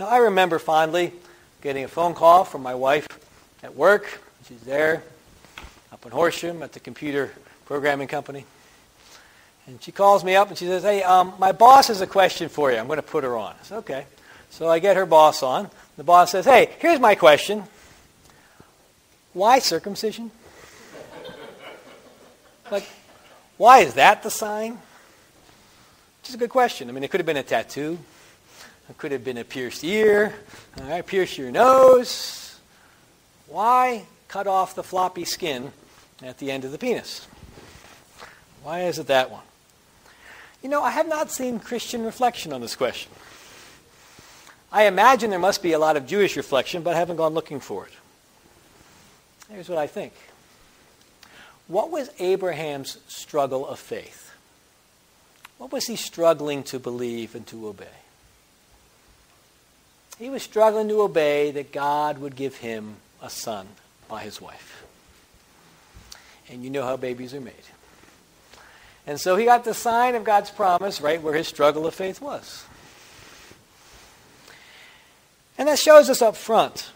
Now, 0.00 0.08
I 0.08 0.16
remember 0.16 0.58
fondly 0.58 1.12
getting 1.60 1.84
a 1.84 1.88
phone 1.88 2.14
call 2.14 2.44
from 2.44 2.62
my 2.62 2.74
wife 2.74 3.06
at 3.62 3.76
work. 3.76 4.22
She's 4.48 4.62
there 4.62 5.02
up 5.92 6.06
in 6.06 6.10
Horsham 6.10 6.62
at 6.62 6.72
the 6.72 6.80
computer 6.80 7.34
programming 7.66 8.08
company. 8.08 8.46
And 9.66 9.80
she 9.82 9.92
calls 9.92 10.24
me 10.24 10.36
up 10.36 10.48
and 10.48 10.56
she 10.56 10.64
says, 10.64 10.84
Hey, 10.84 11.02
um, 11.02 11.34
my 11.38 11.52
boss 11.52 11.88
has 11.88 12.00
a 12.00 12.06
question 12.06 12.48
for 12.48 12.72
you. 12.72 12.78
I'm 12.78 12.86
going 12.86 12.96
to 12.96 13.02
put 13.02 13.24
her 13.24 13.36
on. 13.36 13.52
I 13.60 13.62
said, 13.62 13.76
Okay. 13.80 14.06
So 14.48 14.70
I 14.70 14.78
get 14.78 14.96
her 14.96 15.04
boss 15.04 15.42
on. 15.42 15.68
The 15.98 16.04
boss 16.04 16.30
says, 16.30 16.46
Hey, 16.46 16.70
here's 16.78 16.98
my 16.98 17.14
question. 17.14 17.64
Why 19.34 19.58
circumcision? 19.58 20.30
like, 22.70 22.88
why 23.58 23.80
is 23.80 23.92
that 23.94 24.22
the 24.22 24.30
sign? 24.30 24.78
Which 26.22 26.30
is 26.30 26.36
a 26.36 26.38
good 26.38 26.48
question. 26.48 26.88
I 26.88 26.92
mean, 26.92 27.04
it 27.04 27.10
could 27.10 27.20
have 27.20 27.26
been 27.26 27.36
a 27.36 27.42
tattoo. 27.42 27.98
It 28.90 28.98
could 28.98 29.12
have 29.12 29.22
been 29.22 29.38
a 29.38 29.44
pierced 29.44 29.84
ear. 29.84 30.34
All 30.80 30.88
right, 30.88 31.06
pierce 31.06 31.38
your 31.38 31.52
nose. 31.52 32.58
Why 33.46 34.04
cut 34.26 34.48
off 34.48 34.74
the 34.74 34.82
floppy 34.82 35.24
skin 35.24 35.70
at 36.22 36.38
the 36.38 36.50
end 36.50 36.64
of 36.64 36.72
the 36.72 36.78
penis? 36.78 37.28
Why 38.64 38.82
is 38.82 38.98
it 38.98 39.06
that 39.06 39.30
one? 39.30 39.44
You 40.60 40.68
know, 40.68 40.82
I 40.82 40.90
have 40.90 41.08
not 41.08 41.30
seen 41.30 41.60
Christian 41.60 42.04
reflection 42.04 42.52
on 42.52 42.60
this 42.60 42.74
question. 42.74 43.12
I 44.72 44.86
imagine 44.86 45.30
there 45.30 45.38
must 45.38 45.62
be 45.62 45.72
a 45.72 45.78
lot 45.78 45.96
of 45.96 46.04
Jewish 46.04 46.36
reflection, 46.36 46.82
but 46.82 46.94
I 46.94 46.98
haven't 46.98 47.16
gone 47.16 47.32
looking 47.32 47.60
for 47.60 47.86
it. 47.86 47.92
Here's 49.48 49.68
what 49.68 49.78
I 49.78 49.86
think. 49.86 50.12
What 51.68 51.90
was 51.90 52.10
Abraham's 52.18 52.98
struggle 53.06 53.66
of 53.68 53.78
faith? 53.78 54.32
What 55.58 55.70
was 55.70 55.86
he 55.86 55.94
struggling 55.94 56.64
to 56.64 56.80
believe 56.80 57.36
and 57.36 57.46
to 57.46 57.68
obey? 57.68 57.86
He 60.20 60.28
was 60.28 60.42
struggling 60.42 60.86
to 60.88 61.00
obey 61.00 61.50
that 61.52 61.72
God 61.72 62.18
would 62.18 62.36
give 62.36 62.56
him 62.56 62.96
a 63.22 63.30
son 63.30 63.66
by 64.06 64.20
his 64.20 64.38
wife. 64.38 64.84
And 66.50 66.62
you 66.62 66.68
know 66.68 66.82
how 66.82 66.98
babies 66.98 67.32
are 67.32 67.40
made. 67.40 67.54
And 69.06 69.18
so 69.18 69.36
he 69.36 69.46
got 69.46 69.64
the 69.64 69.72
sign 69.72 70.14
of 70.14 70.24
God's 70.24 70.50
promise 70.50 71.00
right 71.00 71.22
where 71.22 71.32
his 71.32 71.48
struggle 71.48 71.86
of 71.86 71.94
faith 71.94 72.20
was. 72.20 72.66
And 75.56 75.68
that 75.68 75.78
shows 75.78 76.10
us 76.10 76.20
up 76.20 76.36
front 76.36 76.92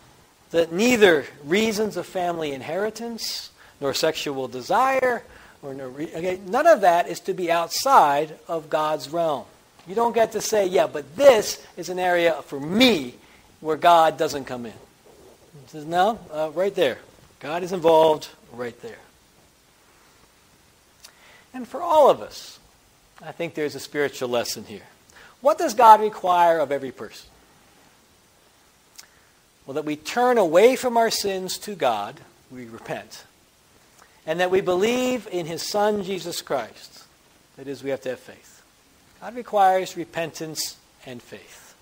that 0.51 0.71
neither 0.71 1.25
reasons 1.45 1.97
of 1.97 2.05
family 2.05 2.53
inheritance, 2.53 3.51
nor 3.81 3.95
sexual 3.95 4.49
desire, 4.49 5.23
or 5.63 5.73
no 5.73 5.89
re- 5.89 6.15
okay, 6.15 6.41
none 6.47 6.67
of 6.67 6.83
that 6.83 7.09
is 7.09 7.21
to 7.21 7.33
be 7.33 7.51
outside 7.51 8.39
of 8.49 8.69
God's 8.69 9.09
realm. 9.09 9.47
You 9.87 9.95
don't 9.95 10.15
get 10.15 10.33
to 10.33 10.41
say, 10.41 10.67
yeah, 10.67 10.87
but 10.87 11.17
this 11.17 11.65
is 11.77 11.89
an 11.89 11.99
area 11.99 12.41
for 12.43 12.59
me 12.59 13.15
where 13.61 13.77
God 13.77 14.17
doesn't 14.17 14.45
come 14.45 14.67
in. 14.67 14.73
He 14.73 15.69
says, 15.69 15.85
no, 15.85 16.19
uh, 16.33 16.51
right 16.55 16.75
there. 16.75 16.99
God 17.41 17.63
is 17.63 17.73
involved 17.73 18.29
right 18.53 18.81
there. 18.81 18.99
And 21.53 21.69
for 21.69 21.83
all 21.83 22.11
of 22.11 22.21
us, 22.21 22.59
I 23.23 23.33
think 23.33 23.55
there's 23.55 23.75
a 23.75 23.81
spiritual 23.81 24.29
lesson 24.29 24.65
here. 24.65 24.83
What 25.41 25.59
does 25.59 25.75
God 25.75 26.01
require 26.01 26.59
of 26.59 26.73
every 26.73 26.91
person? 26.91 27.29
Well, 29.67 29.75
that 29.75 29.85
we 29.85 29.97
turn 29.97 30.39
away 30.39 30.77
from 30.77 30.97
our 30.97 31.11
sins 31.11 31.59
to 31.59 31.75
God, 31.75 32.21
we 32.51 32.67
repent, 32.67 33.25
and 34.27 34.41
that 34.41 34.51
we 34.51 34.61
believe 34.61 35.29
in 35.31 35.47
His 35.47 35.63
Son, 35.63 36.03
Jesus 36.03 36.43
Christ. 36.43 37.05
That 37.57 37.69
is, 37.69 37.83
we 37.83 37.91
have 37.91 38.01
to 38.03 38.11
have 38.11 38.21
faith. 38.21 38.54
God 39.25 39.37
requires 39.37 39.97
repentance 39.97 40.77
and 41.07 41.23
faith. 41.23 41.75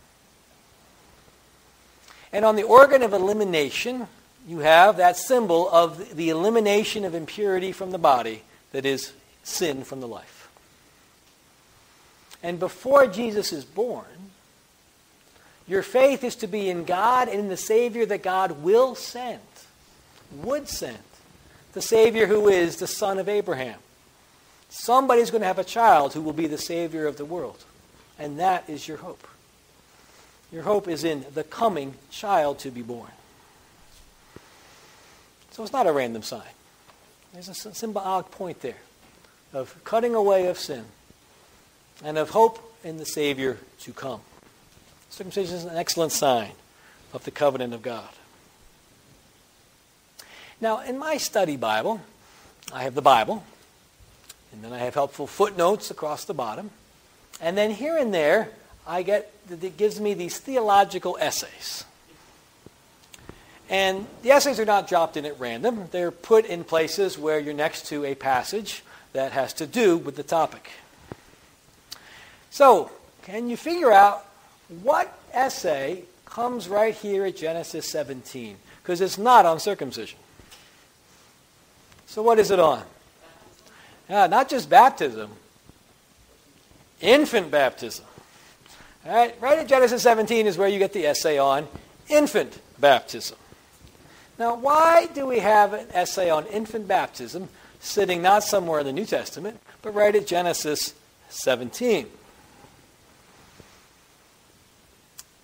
And 2.33 2.45
on 2.45 2.55
the 2.55 2.63
organ 2.63 3.03
of 3.03 3.13
elimination, 3.13 4.07
you 4.47 4.61
have 4.61 4.99
that 4.99 5.17
symbol 5.17 5.69
of 5.69 6.15
the 6.15 6.29
elimination 6.29 7.05
of 7.05 7.17
impurity 7.17 7.73
from 7.73 7.91
the 7.91 7.99
body, 7.99 8.43
that 8.71 8.87
is, 8.87 9.13
sin 9.43 9.83
from 9.83 10.01
the 10.01 10.07
life. 10.07 10.49
And 12.45 12.61
before 12.61 13.09
Jesus 13.09 13.53
is 13.53 13.65
born, 13.65 14.31
your 15.67 15.83
faith 15.83 16.23
is 16.23 16.37
to 16.37 16.47
be 16.47 16.71
in 16.71 16.85
God 16.85 17.27
and 17.27 17.41
in 17.41 17.49
the 17.49 17.57
Savior 17.57 18.07
that 18.07 18.23
God 18.23 18.63
will 18.63 18.95
send, 18.95 19.41
would 20.45 20.69
send. 20.69 20.97
The 21.73 21.83
Savior 21.83 22.29
who 22.29 22.47
is 22.47 22.77
the 22.77 22.87
son 22.87 23.19
of 23.19 23.29
Abraham. 23.29 23.81
Somebody's 24.75 25.31
going 25.31 25.43
to 25.43 25.47
have 25.47 25.59
a 25.59 25.64
child 25.64 26.14
who 26.14 26.23
will 26.23 26.33
be 26.33 26.47
the 26.47 26.57
Savior 26.57 27.07
of 27.07 27.19
the 27.19 27.26
world. 27.26 27.62
And 28.19 28.38
that 28.38 28.71
is 28.71 28.88
your 28.88 28.97
hope. 28.97 29.29
Your 30.50 30.62
hope 30.62 30.88
is 30.88 31.05
in 31.05 31.26
the 31.35 31.45
coming 31.45 31.93
child 32.11 32.59
to 32.61 32.71
be 32.71 32.81
born. 32.81 33.11
So 35.50 35.62
it's 35.62 35.75
not 35.75 35.87
a 35.87 35.93
random 35.93 36.23
sign. 36.23 36.49
There's 37.35 37.50
a 37.50 37.55
symbolic 37.55 38.31
point 38.31 38.62
there 38.62 38.81
of 39.52 39.79
cutting 39.85 40.14
away 40.14 40.47
of 40.47 40.59
sin 40.59 40.87
and 42.02 42.17
of 42.17 42.31
hope 42.31 42.75
in 42.83 42.97
the 42.97 43.05
Savior 43.05 43.59
to 43.81 43.93
come. 43.93 44.23
Circumcision 45.11 45.55
is 45.55 45.64
an 45.64 45.76
excellent 45.76 46.12
sign 46.12 46.52
of 47.12 47.25
the 47.25 47.31
covenant 47.31 47.75
of 47.75 47.83
God. 47.83 48.09
Now, 50.62 50.81
in 50.81 50.99
my 50.99 51.19
study 51.19 51.57
Bible, 51.57 52.00
I 52.73 52.85
have 52.85 52.95
the 52.95 53.02
Bible, 53.02 53.45
and 54.52 54.62
then 54.62 54.73
I 54.73 54.78
have 54.78 54.94
helpful 54.94 55.26
footnotes 55.26 55.90
across 55.90 56.25
the 56.25 56.35
bottom. 56.35 56.71
And 57.40 57.56
then 57.56 57.71
here 57.71 57.97
and 57.97 58.12
there, 58.12 58.50
I 58.87 59.02
get, 59.02 59.32
it 59.50 59.76
gives 59.76 60.00
me 60.00 60.14
these 60.14 60.38
theological 60.38 61.16
essays. 61.21 61.85
And 63.71 64.06
the 64.23 64.32
essays 64.32 64.61
are 64.61 64.64
not 64.64 64.88
dropped 64.88 65.16
in 65.16 65.25
at 65.25 65.40
random. 65.40 65.88
They're 65.90 66.11
put 66.11 66.44
in 66.44 66.64
places 66.64 67.16
where 67.16 67.40
you're 67.40 67.54
next 67.54 67.87
to 67.87 68.04
a 68.04 68.14
passage 68.14 68.82
that 69.14 69.32
has 69.32 69.54
to 69.54 69.66
do 69.66 69.97
with 69.97 70.16
the 70.16 70.23
topic. 70.23 70.71
So, 72.50 72.90
can 73.23 73.49
you 73.49 73.56
figure 73.56 73.90
out 73.90 74.26
what 74.82 75.18
essay 75.32 76.04
comes 76.26 76.68
right 76.68 76.94
here 76.94 77.25
at 77.25 77.37
Genesis 77.37 77.90
17? 77.90 78.56
Because 78.82 79.00
it's 79.00 79.16
not 79.16 79.47
on 79.47 79.59
circumcision. 79.59 80.18
So, 82.06 82.21
what 82.21 82.38
is 82.38 82.50
it 82.50 82.61
on? 82.61 82.82
Yeah, 84.09 84.26
not 84.26 84.49
just 84.49 84.68
baptism, 84.68 85.30
infant 87.00 87.50
baptism. 87.50 88.04
All 89.06 89.14
right, 89.14 89.35
right 89.40 89.59
at 89.59 89.68
Genesis 89.68 90.02
17 90.02 90.47
is 90.47 90.59
where 90.59 90.68
you 90.68 90.78
get 90.78 90.92
the 90.92 91.06
essay 91.06 91.38
on 91.38 91.66
infant 92.09 92.61
baptism. 92.78 93.37
Now, 94.38 94.54
why 94.54 95.06
do 95.06 95.26
we 95.26 95.38
have 95.40 95.73
an 95.73 95.87
essay 95.92 96.30
on 96.30 96.47
infant 96.47 96.87
baptism 96.88 97.49
sitting 97.82 98.23
not 98.23 98.44
somewhere 98.44 98.80
in 98.80 98.87
the 98.87 98.92
New 98.92 99.04
Testament, 99.04 99.61
but 99.82 99.92
right 99.92 100.14
at 100.14 100.26
Genesis 100.26 100.94
17. 101.28 102.06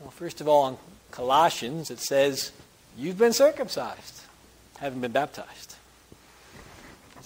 Well, 0.00 0.10
first 0.10 0.40
of 0.40 0.48
all, 0.48 0.68
in 0.68 0.76
Colossians, 1.10 1.90
it 1.90 1.98
says, 1.98 2.52
You've 2.96 3.18
been 3.18 3.32
circumcised, 3.32 4.22
haven't 4.78 5.00
been 5.00 5.12
baptized. 5.12 5.67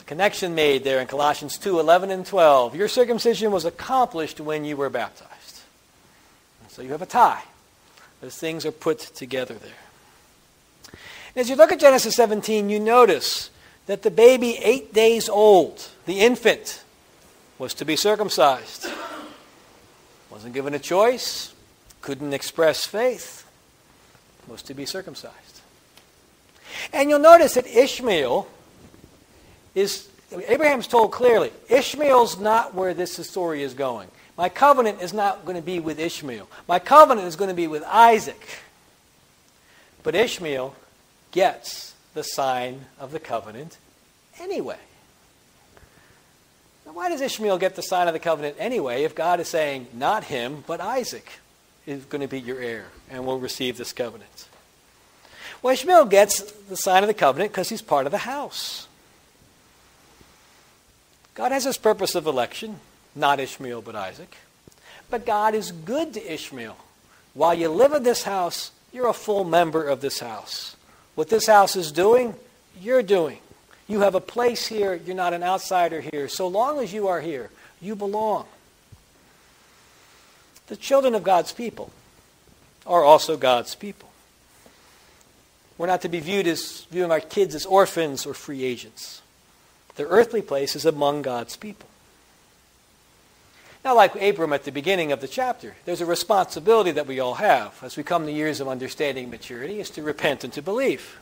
A 0.02 0.04
connection 0.04 0.56
made 0.56 0.82
there 0.82 1.00
in 1.00 1.06
Colossians 1.06 1.56
2 1.59 1.78
11 1.78 2.11
and 2.11 2.26
12. 2.26 2.75
Your 2.75 2.88
circumcision 2.88 3.52
was 3.52 3.64
accomplished 3.64 4.40
when 4.40 4.64
you 4.64 4.76
were 4.76 4.90
baptized. 4.90 5.61
So 6.68 6.82
you 6.82 6.90
have 6.90 7.02
a 7.02 7.06
tie. 7.06 7.42
Those 8.21 8.37
things 8.37 8.66
are 8.66 8.73
put 8.73 8.99
together 8.99 9.54
there. 9.54 9.71
And 10.88 11.40
as 11.40 11.49
you 11.49 11.54
look 11.54 11.71
at 11.71 11.78
Genesis 11.78 12.16
17, 12.16 12.68
you 12.68 12.80
notice 12.80 13.50
that 13.87 14.02
the 14.02 14.11
baby, 14.11 14.59
eight 14.59 14.92
days 14.92 15.28
old, 15.28 15.88
the 16.06 16.21
infant, 16.21 16.82
was 17.59 17.73
to 17.75 17.85
be 17.85 17.94
circumcised. 17.94 18.88
Wasn't 20.30 20.52
given 20.52 20.75
a 20.75 20.78
choice, 20.80 21.54
couldn't 22.00 22.32
express 22.32 22.87
faith, 22.87 23.47
was 24.49 24.62
to 24.62 24.75
be 24.75 24.85
circumcised. 24.85 25.61
And 26.92 27.09
you'll 27.09 27.21
notice 27.21 27.54
that 27.54 27.66
Ishmael 27.66 28.49
is 29.75 30.09
Abraham's 30.33 30.87
told 30.87 31.12
clearly, 31.12 31.50
Ishmael's 31.69 32.38
not 32.38 32.75
where 32.75 32.95
this 32.95 33.14
story 33.29 33.62
is 33.62 33.75
going. 33.75 34.09
My 34.37 34.49
covenant 34.49 35.02
is 35.02 35.12
not 35.12 35.45
going 35.45 35.57
to 35.57 35.62
be 35.62 35.79
with 35.79 35.99
Ishmael. 35.99 36.49
My 36.67 36.79
covenant 36.79 37.26
is 37.26 37.37
going 37.37 37.50
to 37.50 37.55
be 37.55 37.67
with 37.67 37.83
Isaac. 37.85 38.61
But 40.02 40.14
Ishmael 40.14 40.75
gets 41.31 41.95
the 42.14 42.23
sign 42.23 42.87
of 42.99 43.12
the 43.12 43.21
covenant 43.21 43.76
anyway. 44.41 44.79
Now, 46.87 46.93
why 46.93 47.09
does 47.11 47.21
Ishmael 47.21 47.59
get 47.59 47.76
the 47.76 47.83
sign 47.83 48.09
of 48.09 48.14
the 48.14 48.19
covenant 48.19 48.57
anyway 48.59 49.05
if 49.05 49.14
God 49.14 49.38
is 49.38 49.49
saying, 49.49 49.87
not 49.93 50.25
him, 50.25 50.64
but 50.67 50.81
Isaac 50.81 51.31
is 51.87 52.05
going 52.07 52.23
to 52.23 52.29
be 52.29 52.41
your 52.41 52.61
heir 52.61 52.87
and 53.11 53.26
will 53.26 53.38
receive 53.38 53.76
this 53.76 53.93
covenant? 53.93 54.49
Well, 55.61 55.75
Ishmael 55.75 56.07
gets 56.07 56.41
the 56.41 56.76
sign 56.76 57.05
of 57.05 57.07
the 57.07 57.14
covenant 57.14 57.52
because 57.52 57.69
he's 57.69 57.83
part 57.83 58.07
of 58.07 58.12
the 58.12 58.19
house. 58.19 58.88
God 61.34 61.52
has 61.52 61.64
his 61.64 61.78
purpose 61.78 62.14
of 62.14 62.26
election, 62.26 62.80
not 63.14 63.40
Ishmael, 63.40 63.82
but 63.82 63.96
Isaac. 63.96 64.36
But 65.10 65.24
God 65.24 65.54
is 65.54 65.72
good 65.72 66.14
to 66.14 66.32
Ishmael. 66.32 66.76
While 67.34 67.54
you 67.54 67.68
live 67.68 67.92
in 67.92 68.02
this 68.02 68.22
house, 68.24 68.70
you're 68.92 69.08
a 69.08 69.14
full 69.14 69.44
member 69.44 69.86
of 69.86 70.00
this 70.00 70.20
house. 70.20 70.76
What 71.14 71.28
this 71.28 71.46
house 71.46 71.76
is 71.76 71.92
doing, 71.92 72.34
you're 72.80 73.02
doing. 73.02 73.38
You 73.88 74.00
have 74.00 74.14
a 74.14 74.20
place 74.20 74.66
here. 74.66 74.94
You're 74.94 75.16
not 75.16 75.32
an 75.32 75.42
outsider 75.42 76.00
here. 76.00 76.28
So 76.28 76.46
long 76.48 76.80
as 76.80 76.92
you 76.92 77.08
are 77.08 77.20
here, 77.20 77.50
you 77.80 77.96
belong. 77.96 78.46
The 80.66 80.76
children 80.76 81.14
of 81.14 81.22
God's 81.22 81.52
people 81.52 81.90
are 82.86 83.02
also 83.02 83.36
God's 83.36 83.74
people. 83.74 84.10
We're 85.78 85.86
not 85.86 86.02
to 86.02 86.08
be 86.08 86.20
viewed 86.20 86.46
as 86.46 86.86
viewing 86.90 87.10
our 87.10 87.20
kids 87.20 87.54
as 87.54 87.66
orphans 87.66 88.26
or 88.26 88.34
free 88.34 88.64
agents. 88.64 89.22
Their 89.96 90.06
earthly 90.06 90.42
place 90.42 90.75
is 90.75 90.84
among 90.84 91.22
God's 91.22 91.56
people. 91.56 91.88
Now, 93.84 93.96
like 93.96 94.14
Abram 94.14 94.52
at 94.52 94.64
the 94.64 94.70
beginning 94.70 95.11
of 95.11 95.20
the 95.20 95.28
chapter, 95.28 95.75
there's 95.84 96.00
a 96.00 96.06
responsibility 96.06 96.92
that 96.92 97.08
we 97.08 97.18
all 97.18 97.34
have 97.34 97.78
as 97.82 97.96
we 97.96 98.04
come 98.04 98.26
to 98.26 98.32
years 98.32 98.61
of 98.61 98.68
understanding 98.68 99.28
maturity 99.28 99.80
is 99.80 99.90
to 99.90 100.02
repent 100.02 100.44
and 100.44 100.52
to 100.52 100.62
believe. 100.62 101.18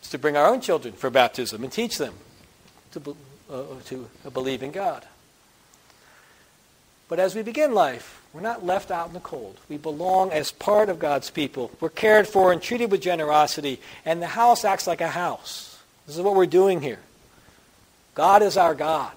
It's 0.00 0.10
to 0.10 0.18
bring 0.18 0.36
our 0.36 0.46
own 0.46 0.60
children 0.60 0.94
for 0.94 1.08
baptism 1.08 1.62
and 1.62 1.72
teach 1.72 1.98
them 1.98 2.14
to, 2.92 3.16
uh, 3.50 3.62
to 3.86 4.08
believe 4.32 4.62
in 4.62 4.72
God. 4.72 5.06
But 7.08 7.20
as 7.20 7.34
we 7.34 7.42
begin 7.42 7.72
life, 7.74 8.22
we're 8.32 8.40
not 8.40 8.66
left 8.66 8.90
out 8.90 9.08
in 9.08 9.14
the 9.14 9.20
cold. 9.20 9.58
We 9.68 9.78
belong 9.78 10.30
as 10.30 10.52
part 10.52 10.88
of 10.88 10.98
God's 10.98 11.30
people. 11.30 11.70
We're 11.80 11.88
cared 11.88 12.28
for 12.28 12.52
and 12.52 12.60
treated 12.60 12.90
with 12.90 13.00
generosity, 13.00 13.80
and 14.04 14.20
the 14.20 14.26
house 14.26 14.64
acts 14.64 14.86
like 14.86 15.00
a 15.00 15.08
house. 15.08 15.78
This 16.06 16.16
is 16.16 16.22
what 16.22 16.34
we're 16.34 16.46
doing 16.46 16.80
here. 16.80 16.98
God 18.18 18.42
is 18.42 18.56
our 18.56 18.74
God. 18.74 19.12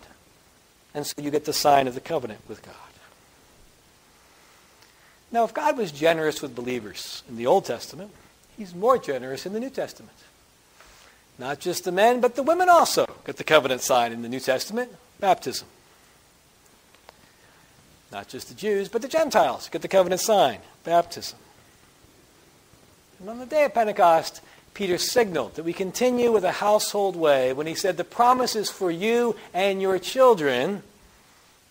And 0.93 1.07
so 1.07 1.19
you 1.19 1.31
get 1.31 1.45
the 1.45 1.53
sign 1.53 1.87
of 1.87 1.95
the 1.95 1.99
covenant 1.99 2.41
with 2.47 2.61
God. 2.61 2.75
Now, 5.31 5.43
if 5.43 5.55
God 5.55 5.75
was 5.75 5.91
generous 5.91 6.39
with 6.39 6.55
believers 6.55 7.23
in 7.27 7.35
the 7.35 7.47
Old 7.47 7.65
Testament, 7.65 8.11
he's 8.55 8.75
more 8.75 8.99
generous 8.99 9.47
in 9.47 9.53
the 9.53 9.59
New 9.59 9.71
Testament. 9.71 10.15
Not 11.39 11.59
just 11.59 11.83
the 11.83 11.91
men, 11.91 12.21
but 12.21 12.35
the 12.35 12.43
women 12.43 12.69
also 12.69 13.07
get 13.25 13.37
the 13.37 13.43
covenant 13.43 13.81
sign 13.81 14.11
in 14.11 14.21
the 14.21 14.29
New 14.29 14.39
Testament 14.39 14.91
baptism. 15.19 15.67
Not 18.11 18.27
just 18.27 18.49
the 18.49 18.53
Jews, 18.53 18.87
but 18.87 19.01
the 19.01 19.07
Gentiles 19.07 19.67
get 19.69 19.81
the 19.81 19.87
covenant 19.87 20.21
sign 20.21 20.59
baptism. 20.83 21.39
And 23.19 23.31
on 23.31 23.39
the 23.39 23.47
day 23.47 23.63
of 23.63 23.73
Pentecost, 23.73 24.41
Peter 24.73 24.97
signaled 24.97 25.55
that 25.55 25.63
we 25.63 25.73
continue 25.73 26.31
with 26.31 26.43
a 26.43 26.51
household 26.51 27.15
way 27.15 27.51
when 27.51 27.67
he 27.67 27.75
said, 27.75 27.97
The 27.97 28.03
promise 28.03 28.55
is 28.55 28.69
for 28.69 28.89
you 28.89 29.35
and 29.53 29.81
your 29.81 29.99
children. 29.99 30.83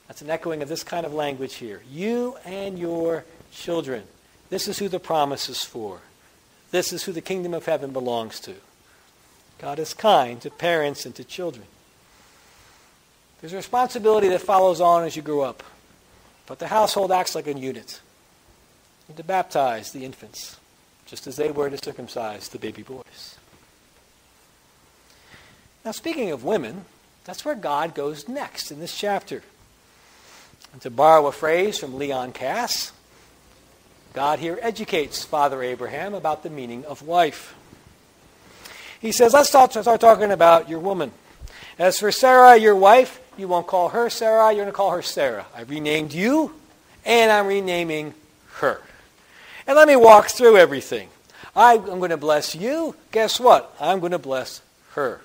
That's 0.07 0.23
an 0.23 0.31
echoing 0.31 0.63
of 0.63 0.69
this 0.69 0.85
kind 0.85 1.07
of 1.07 1.15
language 1.15 1.55
here. 1.55 1.83
You 1.91 2.37
and 2.45 2.79
your 2.79 3.25
children. 3.53 4.05
This 4.51 4.69
is 4.69 4.79
who 4.79 4.89
the 4.89 5.01
promise 5.01 5.49
is 5.49 5.65
for. 5.65 6.01
This 6.73 6.93
is 6.93 7.05
who 7.05 7.13
the 7.13 7.21
kingdom 7.21 7.55
of 7.55 7.67
heaven 7.67 7.93
belongs 7.93 8.39
to. 8.41 8.55
God 9.59 9.79
is 9.79 9.95
kind 9.95 10.41
to 10.43 10.51
parents 10.51 11.07
and 11.07 11.15
to 11.15 11.25
children. 11.25 11.67
There's 13.41 13.53
a 13.53 13.57
responsibility 13.57 14.29
that 14.29 14.43
follows 14.43 14.81
on 14.81 15.05
as 15.05 15.17
you 15.17 15.23
grow 15.23 15.41
up. 15.41 15.63
But 16.47 16.59
the 16.59 16.69
household 16.69 17.13
acts 17.13 17.35
like 17.35 17.47
a 17.47 17.59
unit. 17.59 18.01
You 19.09 19.15
to 19.15 19.25
baptize 19.25 19.93
the 19.93 20.05
infants 20.05 20.60
just 21.11 21.27
as 21.27 21.35
they 21.35 21.51
were 21.51 21.69
to 21.69 21.77
circumcise 21.77 22.49
the 22.49 22.59
baby 22.59 22.83
boys. 22.83 23.37
Now, 25.85 25.91
speaking 25.91 26.31
of 26.31 26.45
women, 26.45 26.85
that's 27.25 27.45
where 27.45 27.57
God 27.57 27.95
goes 27.95 28.29
next 28.29 28.71
in 28.71 28.79
this 28.79 28.97
chapter. 28.97 29.43
And 30.73 30.81
to 30.83 30.91
borrow 30.91 31.27
a 31.27 31.33
phrase 31.33 31.79
from 31.79 31.99
Leon 31.99 32.33
Kass, 32.33 32.93
God 34.13 34.39
here 34.39 34.59
educates 34.63 35.25
Father 35.25 35.63
Abraham 35.63 36.15
about 36.15 36.45
the 36.45 36.51
meaning 36.51 36.85
of 36.85 37.03
wife. 37.03 37.57
He 39.01 39.11
says, 39.11 39.35
let's 39.35 39.49
start, 39.49 39.73
start 39.73 40.01
talking 40.01 40.31
about 40.31 40.69
your 40.69 40.79
woman. 40.79 41.11
As 41.77 41.99
for 41.99 42.13
Sarah, 42.13 42.57
your 42.57 42.77
wife, 42.77 43.21
you 43.37 43.49
won't 43.49 43.67
call 43.67 43.89
her 43.89 44.11
Sarai, 44.11 44.55
you're 44.55 44.65
going 44.65 44.73
to 44.73 44.77
call 44.77 44.93
her 44.93 45.03
Sarah. 45.03 45.47
I 45.57 45.63
renamed 45.63 46.13
you, 46.13 46.53
and 47.05 47.33
I'm 47.33 47.47
renaming 47.47 48.15
her. 48.57 48.81
And 49.67 49.77
let 49.77 49.89
me 49.89 49.97
walk 49.97 50.29
through 50.29 50.57
everything. 50.57 51.09
I'm 51.55 51.85
going 51.85 52.11
to 52.11 52.17
bless 52.17 52.55
you. 52.55 52.95
Guess 53.13 53.41
what? 53.41 53.75
I'm 53.81 54.01
going 54.01 54.13
to 54.13 54.19
bless 54.19 54.63
her. 54.93 55.21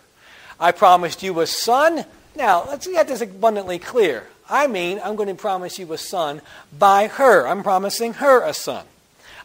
I 0.59 0.71
promised 0.71 1.23
you 1.23 1.39
a 1.39 1.47
son. 1.47 2.05
Now, 2.35 2.65
let's 2.67 2.87
get 2.87 3.07
this 3.07 3.21
abundantly 3.21 3.79
clear. 3.79 4.27
I 4.49 4.67
mean, 4.67 4.99
I'm 5.03 5.15
going 5.15 5.29
to 5.29 5.35
promise 5.35 5.79
you 5.79 5.91
a 5.93 5.97
son 5.97 6.41
by 6.77 7.07
her. 7.07 7.47
I'm 7.47 7.63
promising 7.63 8.13
her 8.13 8.43
a 8.43 8.53
son. 8.53 8.85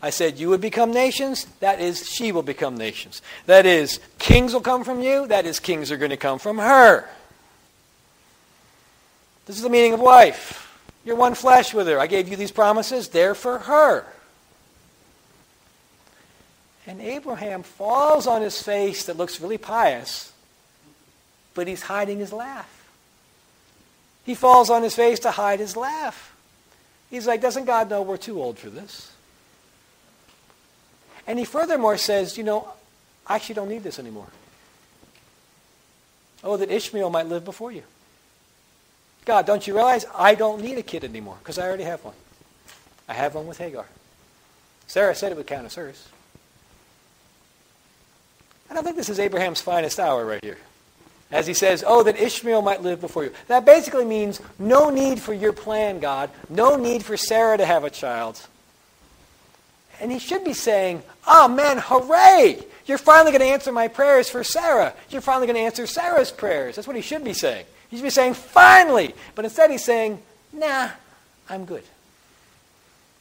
I 0.03 0.11
said, 0.11 0.39
You 0.39 0.49
would 0.51 0.61
become 0.61 0.93
nations. 0.93 1.47
That 1.61 1.81
is, 1.81 2.09
she 2.09 2.33
will 2.33 2.43
become 2.43 2.77
nations. 2.77 3.23
That 3.47 3.67
is, 3.67 4.01
kings 4.19 4.53
will 4.53 4.61
come 4.61 4.85
from 4.85 5.03
you. 5.03 5.27
That 5.27 5.47
is, 5.47 5.61
kings 5.61 5.91
are 5.91 5.97
going 5.97 6.11
to 6.11 6.17
come 6.17 6.39
from 6.39 6.59
her. 6.59 7.09
This 9.47 9.57
is 9.57 9.63
the 9.63 9.71
meaning 9.71 9.95
of 9.95 10.01
wife. 10.01 10.67
You're 11.05 11.17
one 11.17 11.35
flesh 11.35 11.75
with 11.75 11.87
her. 11.89 11.99
I 11.99 12.07
gave 12.07 12.29
you 12.29 12.37
these 12.37 12.53
promises. 12.53 13.09
They're 13.09 13.35
for 13.35 13.59
her. 13.59 14.07
And 16.91 17.01
Abraham 17.01 17.63
falls 17.63 18.27
on 18.27 18.43
his 18.43 18.61
face 18.61 19.05
that 19.05 19.17
looks 19.17 19.41
really 19.41 19.59
pious, 19.59 20.33
but 21.55 21.69
he's 21.69 21.83
hiding 21.83 22.19
his 22.19 22.33
laugh. 22.33 22.91
He 24.25 24.35
falls 24.35 24.71
on 24.71 24.83
his 24.83 24.97
face 24.97 25.21
to 25.21 25.31
hide 25.31 25.61
his 25.61 25.77
laugh. 25.77 26.35
He's 27.09 27.29
like, 27.29 27.41
doesn't 27.41 27.67
God 27.67 27.91
know 27.91 28.03
we're 28.03 28.17
too 28.17 28.43
old 28.43 28.59
for 28.59 28.71
this? 28.71 29.13
And 31.29 31.39
he 31.39 31.45
furthermore 31.45 31.97
says, 31.97 32.37
you 32.37 32.43
know, 32.43 32.69
I 33.25 33.37
actually 33.37 33.55
don't 33.55 33.69
need 33.69 33.85
this 33.85 34.01
anymore. 34.01 34.27
Oh, 36.43 36.57
that 36.57 36.73
Ishmael 36.73 37.11
might 37.11 37.27
live 37.27 37.45
before 37.45 37.71
you. 37.71 37.85
God, 39.27 39.47
don't 39.47 39.65
you 39.65 39.75
realize 39.75 40.07
I 40.13 40.35
don't 40.35 40.61
need 40.61 40.77
a 40.77 40.83
kid 40.83 41.05
anymore 41.05 41.37
because 41.39 41.57
I 41.57 41.69
already 41.69 41.85
have 41.85 42.05
one. 42.05 42.17
I 43.09 43.15
have 43.15 43.37
one 43.37 43.47
with 43.47 43.59
Hagar. 43.59 43.87
Sarah 44.89 45.15
said 45.15 45.31
it 45.31 45.39
would 45.39 45.47
count 45.47 45.67
as 45.67 45.77
hers. 45.77 46.09
I 48.71 48.75
don't 48.75 48.85
think 48.85 48.97
this 48.97 49.09
is 49.09 49.19
Abraham's 49.19 49.61
finest 49.61 49.99
hour 49.99 50.25
right 50.25 50.43
here. 50.45 50.59
As 51.33 51.47
he 51.47 51.55
says, 51.55 51.85
oh, 51.87 52.03
that 52.05 52.21
Ishmael 52.21 52.63
might 52.63 52.83
live 52.83 53.01
before 53.01 53.25
you. 53.25 53.33
That 53.49 53.65
basically 53.65 54.05
means 54.05 54.41
no 54.59 54.91
need 54.91 55.21
for 55.21 55.33
your 55.35 55.53
plan, 55.53 56.01
God. 56.01 56.31
No 56.49 56.77
need 56.77 57.05
for 57.05 57.17
Sarah 57.17 57.57
to 57.59 57.67
have 57.67 57.85
a 57.85 57.91
child. 57.91 58.41
And 60.01 60.11
he 60.11 60.19
should 60.19 60.45
be 60.45 60.55
saying, 60.55 61.03
oh 61.27 61.47
man, 61.47 61.79
hooray! 61.79 62.65
You're 62.87 62.99
finally 62.99 63.31
going 63.31 63.43
to 63.43 63.47
answer 63.47 63.71
my 63.71 63.87
prayers 63.87 64.29
for 64.29 64.43
Sarah. 64.43 64.95
You're 65.11 65.21
finally 65.21 65.47
going 65.47 65.57
to 65.57 65.63
answer 65.63 65.87
Sarah's 65.87 66.33
prayers. 66.33 66.77
That's 66.77 66.89
what 66.89 66.97
he 66.97 67.03
should 67.03 67.23
be 67.23 67.35
saying. 67.35 67.67
He 67.91 67.97
should 67.97 68.05
be 68.05 68.11
saying, 68.11 68.35
finally! 68.35 69.15
But 69.35 69.45
instead 69.45 69.71
he's 69.71 69.85
saying, 69.85 70.21
nah, 70.53 70.91
I'm 71.49 71.65
good. 71.65 71.85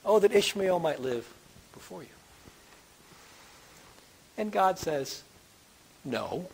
Oh, 0.06 0.20
that 0.20 0.32
Ishmael 0.32 0.80
might 0.80 1.02
live 1.02 1.32
before 1.74 2.02
you. 2.02 2.10
And 4.38 4.52
God 4.52 4.80
says, 4.80 5.22
no. 6.06 6.50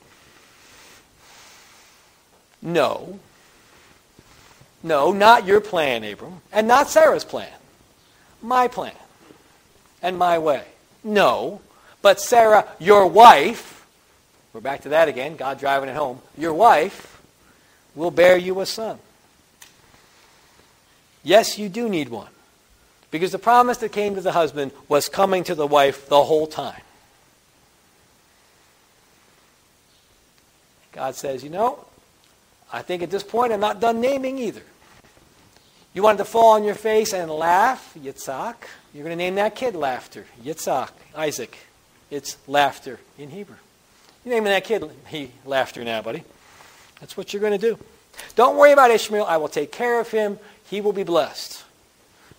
No. 2.61 3.19
No, 4.83 5.11
not 5.11 5.45
your 5.45 5.61
plan, 5.61 6.03
Abram, 6.03 6.41
and 6.51 6.67
not 6.67 6.89
Sarah's 6.89 7.25
plan. 7.25 7.51
My 8.41 8.67
plan 8.67 8.93
and 10.01 10.17
my 10.17 10.37
way. 10.37 10.63
No. 11.03 11.61
But 12.01 12.21
Sarah, 12.21 12.67
your 12.79 13.07
wife, 13.07 13.85
we're 14.53 14.61
back 14.61 14.81
to 14.81 14.89
that 14.89 15.07
again, 15.07 15.35
God 15.35 15.59
driving 15.59 15.89
it 15.89 15.95
home, 15.95 16.21
your 16.37 16.53
wife 16.53 17.19
will 17.95 18.11
bear 18.11 18.37
you 18.37 18.59
a 18.61 18.65
son. 18.65 18.99
Yes, 21.23 21.57
you 21.57 21.69
do 21.69 21.89
need 21.89 22.09
one. 22.09 22.29
Because 23.09 23.31
the 23.31 23.39
promise 23.39 23.77
that 23.77 23.91
came 23.91 24.13
to 24.13 24.21
the 24.21 24.33
husband 24.33 24.71
was 24.87 25.09
coming 25.09 25.43
to 25.45 25.55
the 25.55 25.65
wife 25.65 26.07
the 26.07 26.23
whole 26.23 26.45
time. 26.45 26.81
God 30.95 31.15
says, 31.15 31.43
you 31.43 31.49
know, 31.49 31.85
I 32.71 32.81
think 32.81 33.03
at 33.03 33.11
this 33.11 33.21
point 33.21 33.51
I'm 33.51 33.59
not 33.59 33.81
done 33.81 33.99
naming 33.99 34.39
either. 34.39 34.63
You 35.93 36.03
wanted 36.03 36.19
to 36.19 36.25
fall 36.25 36.53
on 36.53 36.63
your 36.63 36.75
face 36.75 37.13
and 37.13 37.29
laugh, 37.29 37.93
Yitzhak. 37.99 38.55
You're 38.93 39.03
going 39.03 39.17
to 39.17 39.21
name 39.23 39.35
that 39.35 39.55
kid 39.55 39.75
laughter, 39.75 40.25
Yitzhak, 40.43 40.91
Isaac. 41.13 41.57
It's 42.09 42.37
laughter 42.47 42.99
in 43.17 43.29
Hebrew. 43.29 43.57
You're 44.23 44.35
naming 44.35 44.51
that 44.51 44.63
kid 44.63 44.89
he, 45.07 45.31
laughter 45.45 45.83
now, 45.83 46.01
buddy. 46.01 46.23
That's 47.01 47.17
what 47.17 47.33
you're 47.33 47.41
going 47.41 47.59
to 47.59 47.75
do. 47.75 47.77
Don't 48.37 48.55
worry 48.55 48.71
about 48.71 48.89
Ishmael. 48.91 49.25
I 49.25 49.35
will 49.35 49.49
take 49.49 49.73
care 49.73 49.99
of 49.99 50.09
him. 50.09 50.39
He 50.69 50.79
will 50.79 50.93
be 50.93 51.03
blessed. 51.03 51.61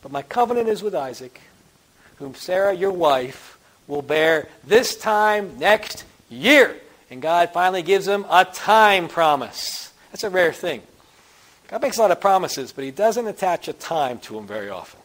But 0.01 0.13
my 0.13 0.23
covenant 0.23 0.69
is 0.69 0.83
with 0.83 0.95
Isaac, 0.95 1.43
whom 2.17 2.35
Sarah, 2.35 2.73
your 2.73 2.93
wife, 2.93 3.59
will 3.87 4.03
bear 4.03 4.49
this 4.65 4.97
time 4.97 5.59
next 5.59 6.05
year. 6.31 6.77
And 7.11 7.23
God 7.23 7.51
finally 7.53 7.83
gives 7.83 8.09
him 8.09 8.27
a 8.31 8.45
time 8.45 9.09
promise. 9.09 9.93
That's 10.11 10.25
a 10.25 10.31
rare 10.31 10.53
thing. 10.53 10.83
God 11.69 11.83
makes 11.83 11.99
a 11.99 12.01
lot 12.01 12.11
of 12.11 12.21
promises, 12.21 12.73
but 12.73 12.85
he 12.85 12.91
doesn't 12.91 13.27
attach 13.27 13.69
a 13.69 13.73
time 13.73 14.19
to 14.21 14.35
them 14.35 14.47
very 14.47 14.69
often. 14.69 15.01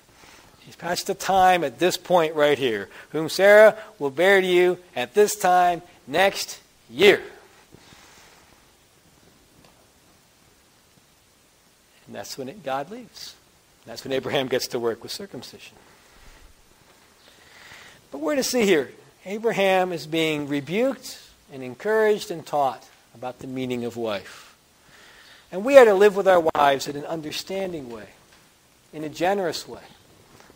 He's 0.60 0.76
attached 0.76 1.10
a 1.10 1.14
time 1.14 1.64
at 1.64 1.80
this 1.80 1.98
point 1.98 2.36
right 2.36 2.58
here, 2.58 2.90
whom 3.10 3.30
Sarah 3.30 3.78
will 3.98 4.12
bear 4.12 4.42
to 4.42 4.48
you 4.48 4.78
at 4.96 5.14
this 5.14 5.36
time 5.36 5.82
next 6.08 6.60
year. 6.90 7.22
And 12.06 12.16
that's 12.16 12.38
when 12.38 12.50
it, 12.50 12.64
God 12.64 12.92
leaves. 12.92 13.36
That's 13.86 14.04
when 14.04 14.14
Abraham 14.14 14.48
gets 14.48 14.68
to 14.68 14.80
work 14.80 15.02
with 15.02 15.12
circumcision. 15.12 15.76
But 18.12 18.20
we're 18.20 18.36
to 18.36 18.44
see 18.44 18.66
here 18.66 18.92
Abraham 19.26 19.92
is 19.92 20.06
being 20.06 20.48
rebuked 20.48 21.20
and 21.52 21.64
encouraged 21.64 22.32
and 22.32 22.46
taught 22.46 22.88
about 23.14 23.40
the 23.40 23.48
meaning 23.48 23.84
of 23.84 23.98
wife. 23.98 24.56
And 25.52 25.66
we 25.66 25.78
are 25.78 25.86
to 25.86 25.94
live 25.94 26.16
with 26.16 26.28
our 26.28 26.40
wives 26.56 26.88
in 26.88 26.96
an 26.96 27.06
understanding 27.06 27.90
way, 27.90 28.08
in 28.94 29.04
a 29.04 29.10
generous 29.10 29.68
way, 29.68 29.82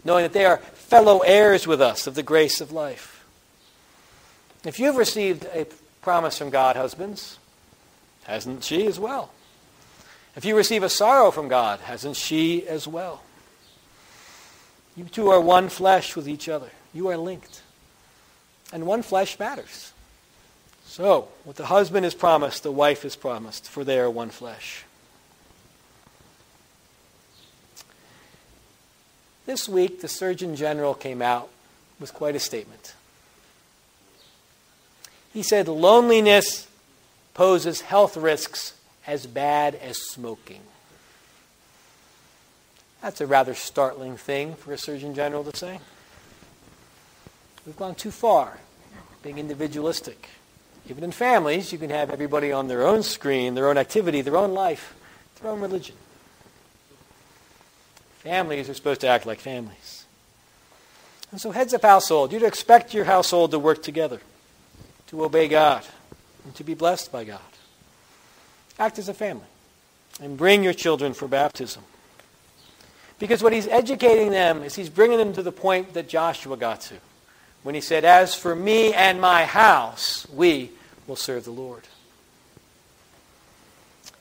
knowing 0.04 0.24
that 0.24 0.34
they 0.34 0.46
are 0.46 0.58
fellow 0.58 1.20
heirs 1.20 1.68
with 1.68 1.82
us 1.82 2.08
of 2.08 2.16
the 2.16 2.24
grace 2.24 2.62
of 2.62 2.72
life. 2.72 3.26
If 4.64 4.80
you've 4.80 4.96
received 4.96 5.46
a 5.54 5.68
promise 6.02 6.38
from 6.38 6.50
God, 6.50 6.76
husbands, 6.76 7.38
hasn't 8.24 8.64
she 8.64 8.88
as 8.88 9.00
well? 9.00 9.32
If 10.36 10.46
you 10.46 10.56
receive 10.56 10.84
a 10.84 10.90
sorrow 10.90 11.32
from 11.32 11.48
God, 11.48 11.80
hasn't 11.82 12.16
she 12.16 12.68
as 12.68 12.88
well? 12.88 13.22
You 14.96 15.06
two 15.06 15.30
are 15.30 15.42
one 15.42 15.70
flesh 15.70 16.16
with 16.16 16.28
each 16.28 16.48
other. 16.48 16.70
You 16.94 17.10
are 17.10 17.18
linked. 17.18 17.62
And 18.72 18.86
one 18.86 19.02
flesh 19.02 19.38
matters. 19.38 19.92
So, 20.86 21.28
what 21.44 21.56
the 21.58 21.66
husband 21.66 22.06
is 22.06 22.14
promised, 22.14 22.64
the 22.64 22.72
wife 22.72 23.04
is 23.04 23.16
promised, 23.16 23.68
for 23.68 23.84
they 23.84 24.00
are 24.00 24.10
one 24.10 24.30
flesh. 24.30 24.86
This 29.46 29.68
week, 29.68 30.02
the 30.02 30.08
Surgeon 30.08 30.56
General 30.56 30.94
came 30.94 31.22
out 31.22 31.50
with 32.00 32.14
quite 32.14 32.36
a 32.36 32.40
statement. 32.40 32.94
He 35.34 35.44
said 35.44 35.68
loneliness 35.68 36.68
poses 37.34 37.82
health 37.82 38.16
risks 38.16 38.74
as 39.06 39.28
bad 39.28 39.76
as 39.76 39.98
smoking. 39.98 40.62
That's 43.02 43.22
a 43.22 43.28
rather 43.28 43.54
startling 43.54 44.18
thing 44.18 44.56
for 44.56 44.72
a 44.72 44.78
Surgeon 44.78 45.14
General 45.14 45.44
to 45.44 45.56
say. 45.56 45.80
We've 47.66 47.78
gone 47.78 47.96
too 47.96 48.12
far, 48.12 48.60
being 49.22 49.38
individualistic. 49.38 50.30
Even 50.90 51.04
in 51.04 51.12
families, 51.12 51.72
you 51.72 51.80
can 51.80 51.90
have 51.90 52.12
everybody 52.12 52.52
on 52.52 52.68
their 52.68 52.86
own 52.86 53.02
screen, 53.02 53.56
their 53.56 53.70
own 53.70 53.78
activity, 53.78 54.22
their 54.22 54.38
own 54.38 54.54
life, 54.54 54.96
their 55.42 55.52
own 55.52 55.60
religion. 55.60 55.96
Families 58.20 58.70
are 58.70 58.74
supposed 58.74 59.02
to 59.02 59.08
act 59.08 59.26
like 59.26 59.40
families. 59.40 60.06
And 61.32 61.42
so, 61.42 61.52
heads 61.52 61.74
of 61.74 61.82
household, 61.82 62.32
you'd 62.32 62.44
expect 62.44 62.94
your 62.94 63.06
household 63.06 63.52
to 63.52 63.60
work 63.60 63.84
together, 63.84 64.22
to 65.08 65.26
obey 65.26 65.48
God, 65.48 65.84
and 66.44 66.54
to 66.56 66.64
be 66.64 66.76
blessed 66.76 67.12
by 67.12 67.24
God. 67.24 67.40
Act 68.78 69.00
as 69.00 69.10
a 69.10 69.14
family 69.14 69.46
and 70.22 70.38
bring 70.38 70.64
your 70.64 70.74
children 70.74 71.14
for 71.14 71.28
baptism. 71.28 71.84
Because 73.18 73.42
what 73.42 73.54
he's 73.54 73.68
educating 73.68 74.30
them 74.32 74.64
is 74.64 74.76
he's 74.76 74.90
bringing 74.90 75.18
them 75.18 75.34
to 75.34 75.44
the 75.44 75.52
point 75.52 75.94
that 75.94 76.10
Joshua 76.10 76.58
got 76.58 76.82
to 76.82 76.96
when 77.64 77.76
he 77.76 77.82
said, 77.82 78.06
As 78.06 78.36
for 78.36 78.56
me 78.56 78.94
and 78.94 79.20
my 79.20 79.46
house, 79.46 80.28
we 80.32 80.72
will 81.08 81.16
serve 81.16 81.44
the 81.44 81.52
Lord. 81.52 81.84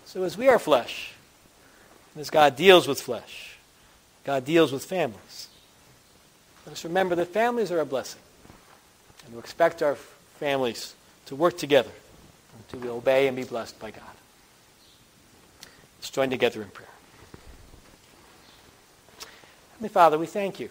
So 0.04 0.22
as 0.22 0.36
we 0.36 0.48
are 0.48 0.58
flesh, 0.58 1.12
and 2.14 2.20
as 2.20 2.30
God 2.30 2.56
deals 2.56 2.86
with 2.86 3.00
flesh, 3.00 3.56
God 4.24 4.44
deals 4.44 4.72
with 4.72 4.84
families. 4.84 5.48
Let 6.66 6.72
us 6.72 6.84
remember 6.84 7.14
that 7.16 7.28
families 7.28 7.70
are 7.70 7.80
a 7.80 7.84
blessing. 7.84 8.20
And 9.24 9.34
to 9.34 9.38
expect 9.38 9.82
our 9.82 9.96
families 10.38 10.94
to 11.26 11.36
work 11.36 11.58
together 11.58 11.90
and 12.72 12.82
to 12.82 12.90
obey 12.90 13.26
and 13.26 13.36
be 13.36 13.44
blessed 13.44 13.78
by 13.78 13.90
God. 13.90 14.02
Let's 15.98 16.10
join 16.10 16.30
together 16.30 16.62
in 16.62 16.68
prayer. 16.68 16.88
Heavenly 19.72 19.88
Father, 19.88 20.18
we 20.18 20.26
thank 20.26 20.60
you 20.60 20.70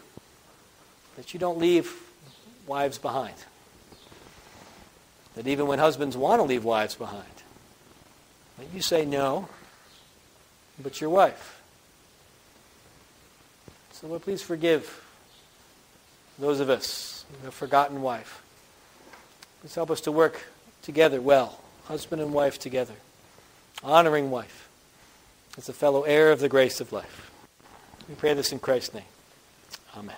that 1.18 1.34
you 1.34 1.40
don't 1.40 1.58
leave 1.58 1.94
wives 2.66 2.98
behind. 2.98 3.36
That 5.36 5.48
even 5.48 5.68
when 5.68 5.80
husbands 5.80 6.16
want 6.16 6.40
to 6.40 6.44
leave 6.44 6.64
wives 6.64 6.96
behind, 6.96 7.24
you 8.74 8.82
say 8.82 9.06
no, 9.06 9.50
but 10.82 11.02
your 11.02 11.10
wife. 11.10 11.62
So 13.92 14.08
Lord, 14.08 14.22
please 14.22 14.42
forgive 14.42 15.04
those 16.38 16.60
of 16.60 16.70
us 16.70 17.26
who 17.32 17.46
have 17.46 17.54
forgotten 17.54 18.02
wife. 18.02 18.42
Please 19.62 19.76
help 19.76 19.92
us 19.92 20.02
to 20.02 20.12
work 20.12 20.46
together 20.82 21.22
well, 21.22 21.60
husband 21.86 22.22
and 22.22 22.34
wife 22.34 22.60
together, 22.60 22.96
honoring 23.84 24.30
wife 24.30 24.70
as 25.58 25.70
a 25.70 25.74
fellow 25.74 26.04
heir 26.04 26.32
of 26.32 26.40
the 26.40 26.50
grace 26.50 26.82
of 26.82 26.92
life. 26.92 27.32
We 28.10 28.16
pray 28.16 28.34
this 28.34 28.52
in 28.52 28.60
Christ's 28.60 28.94
name. 28.94 29.04
Amen. 29.96 30.16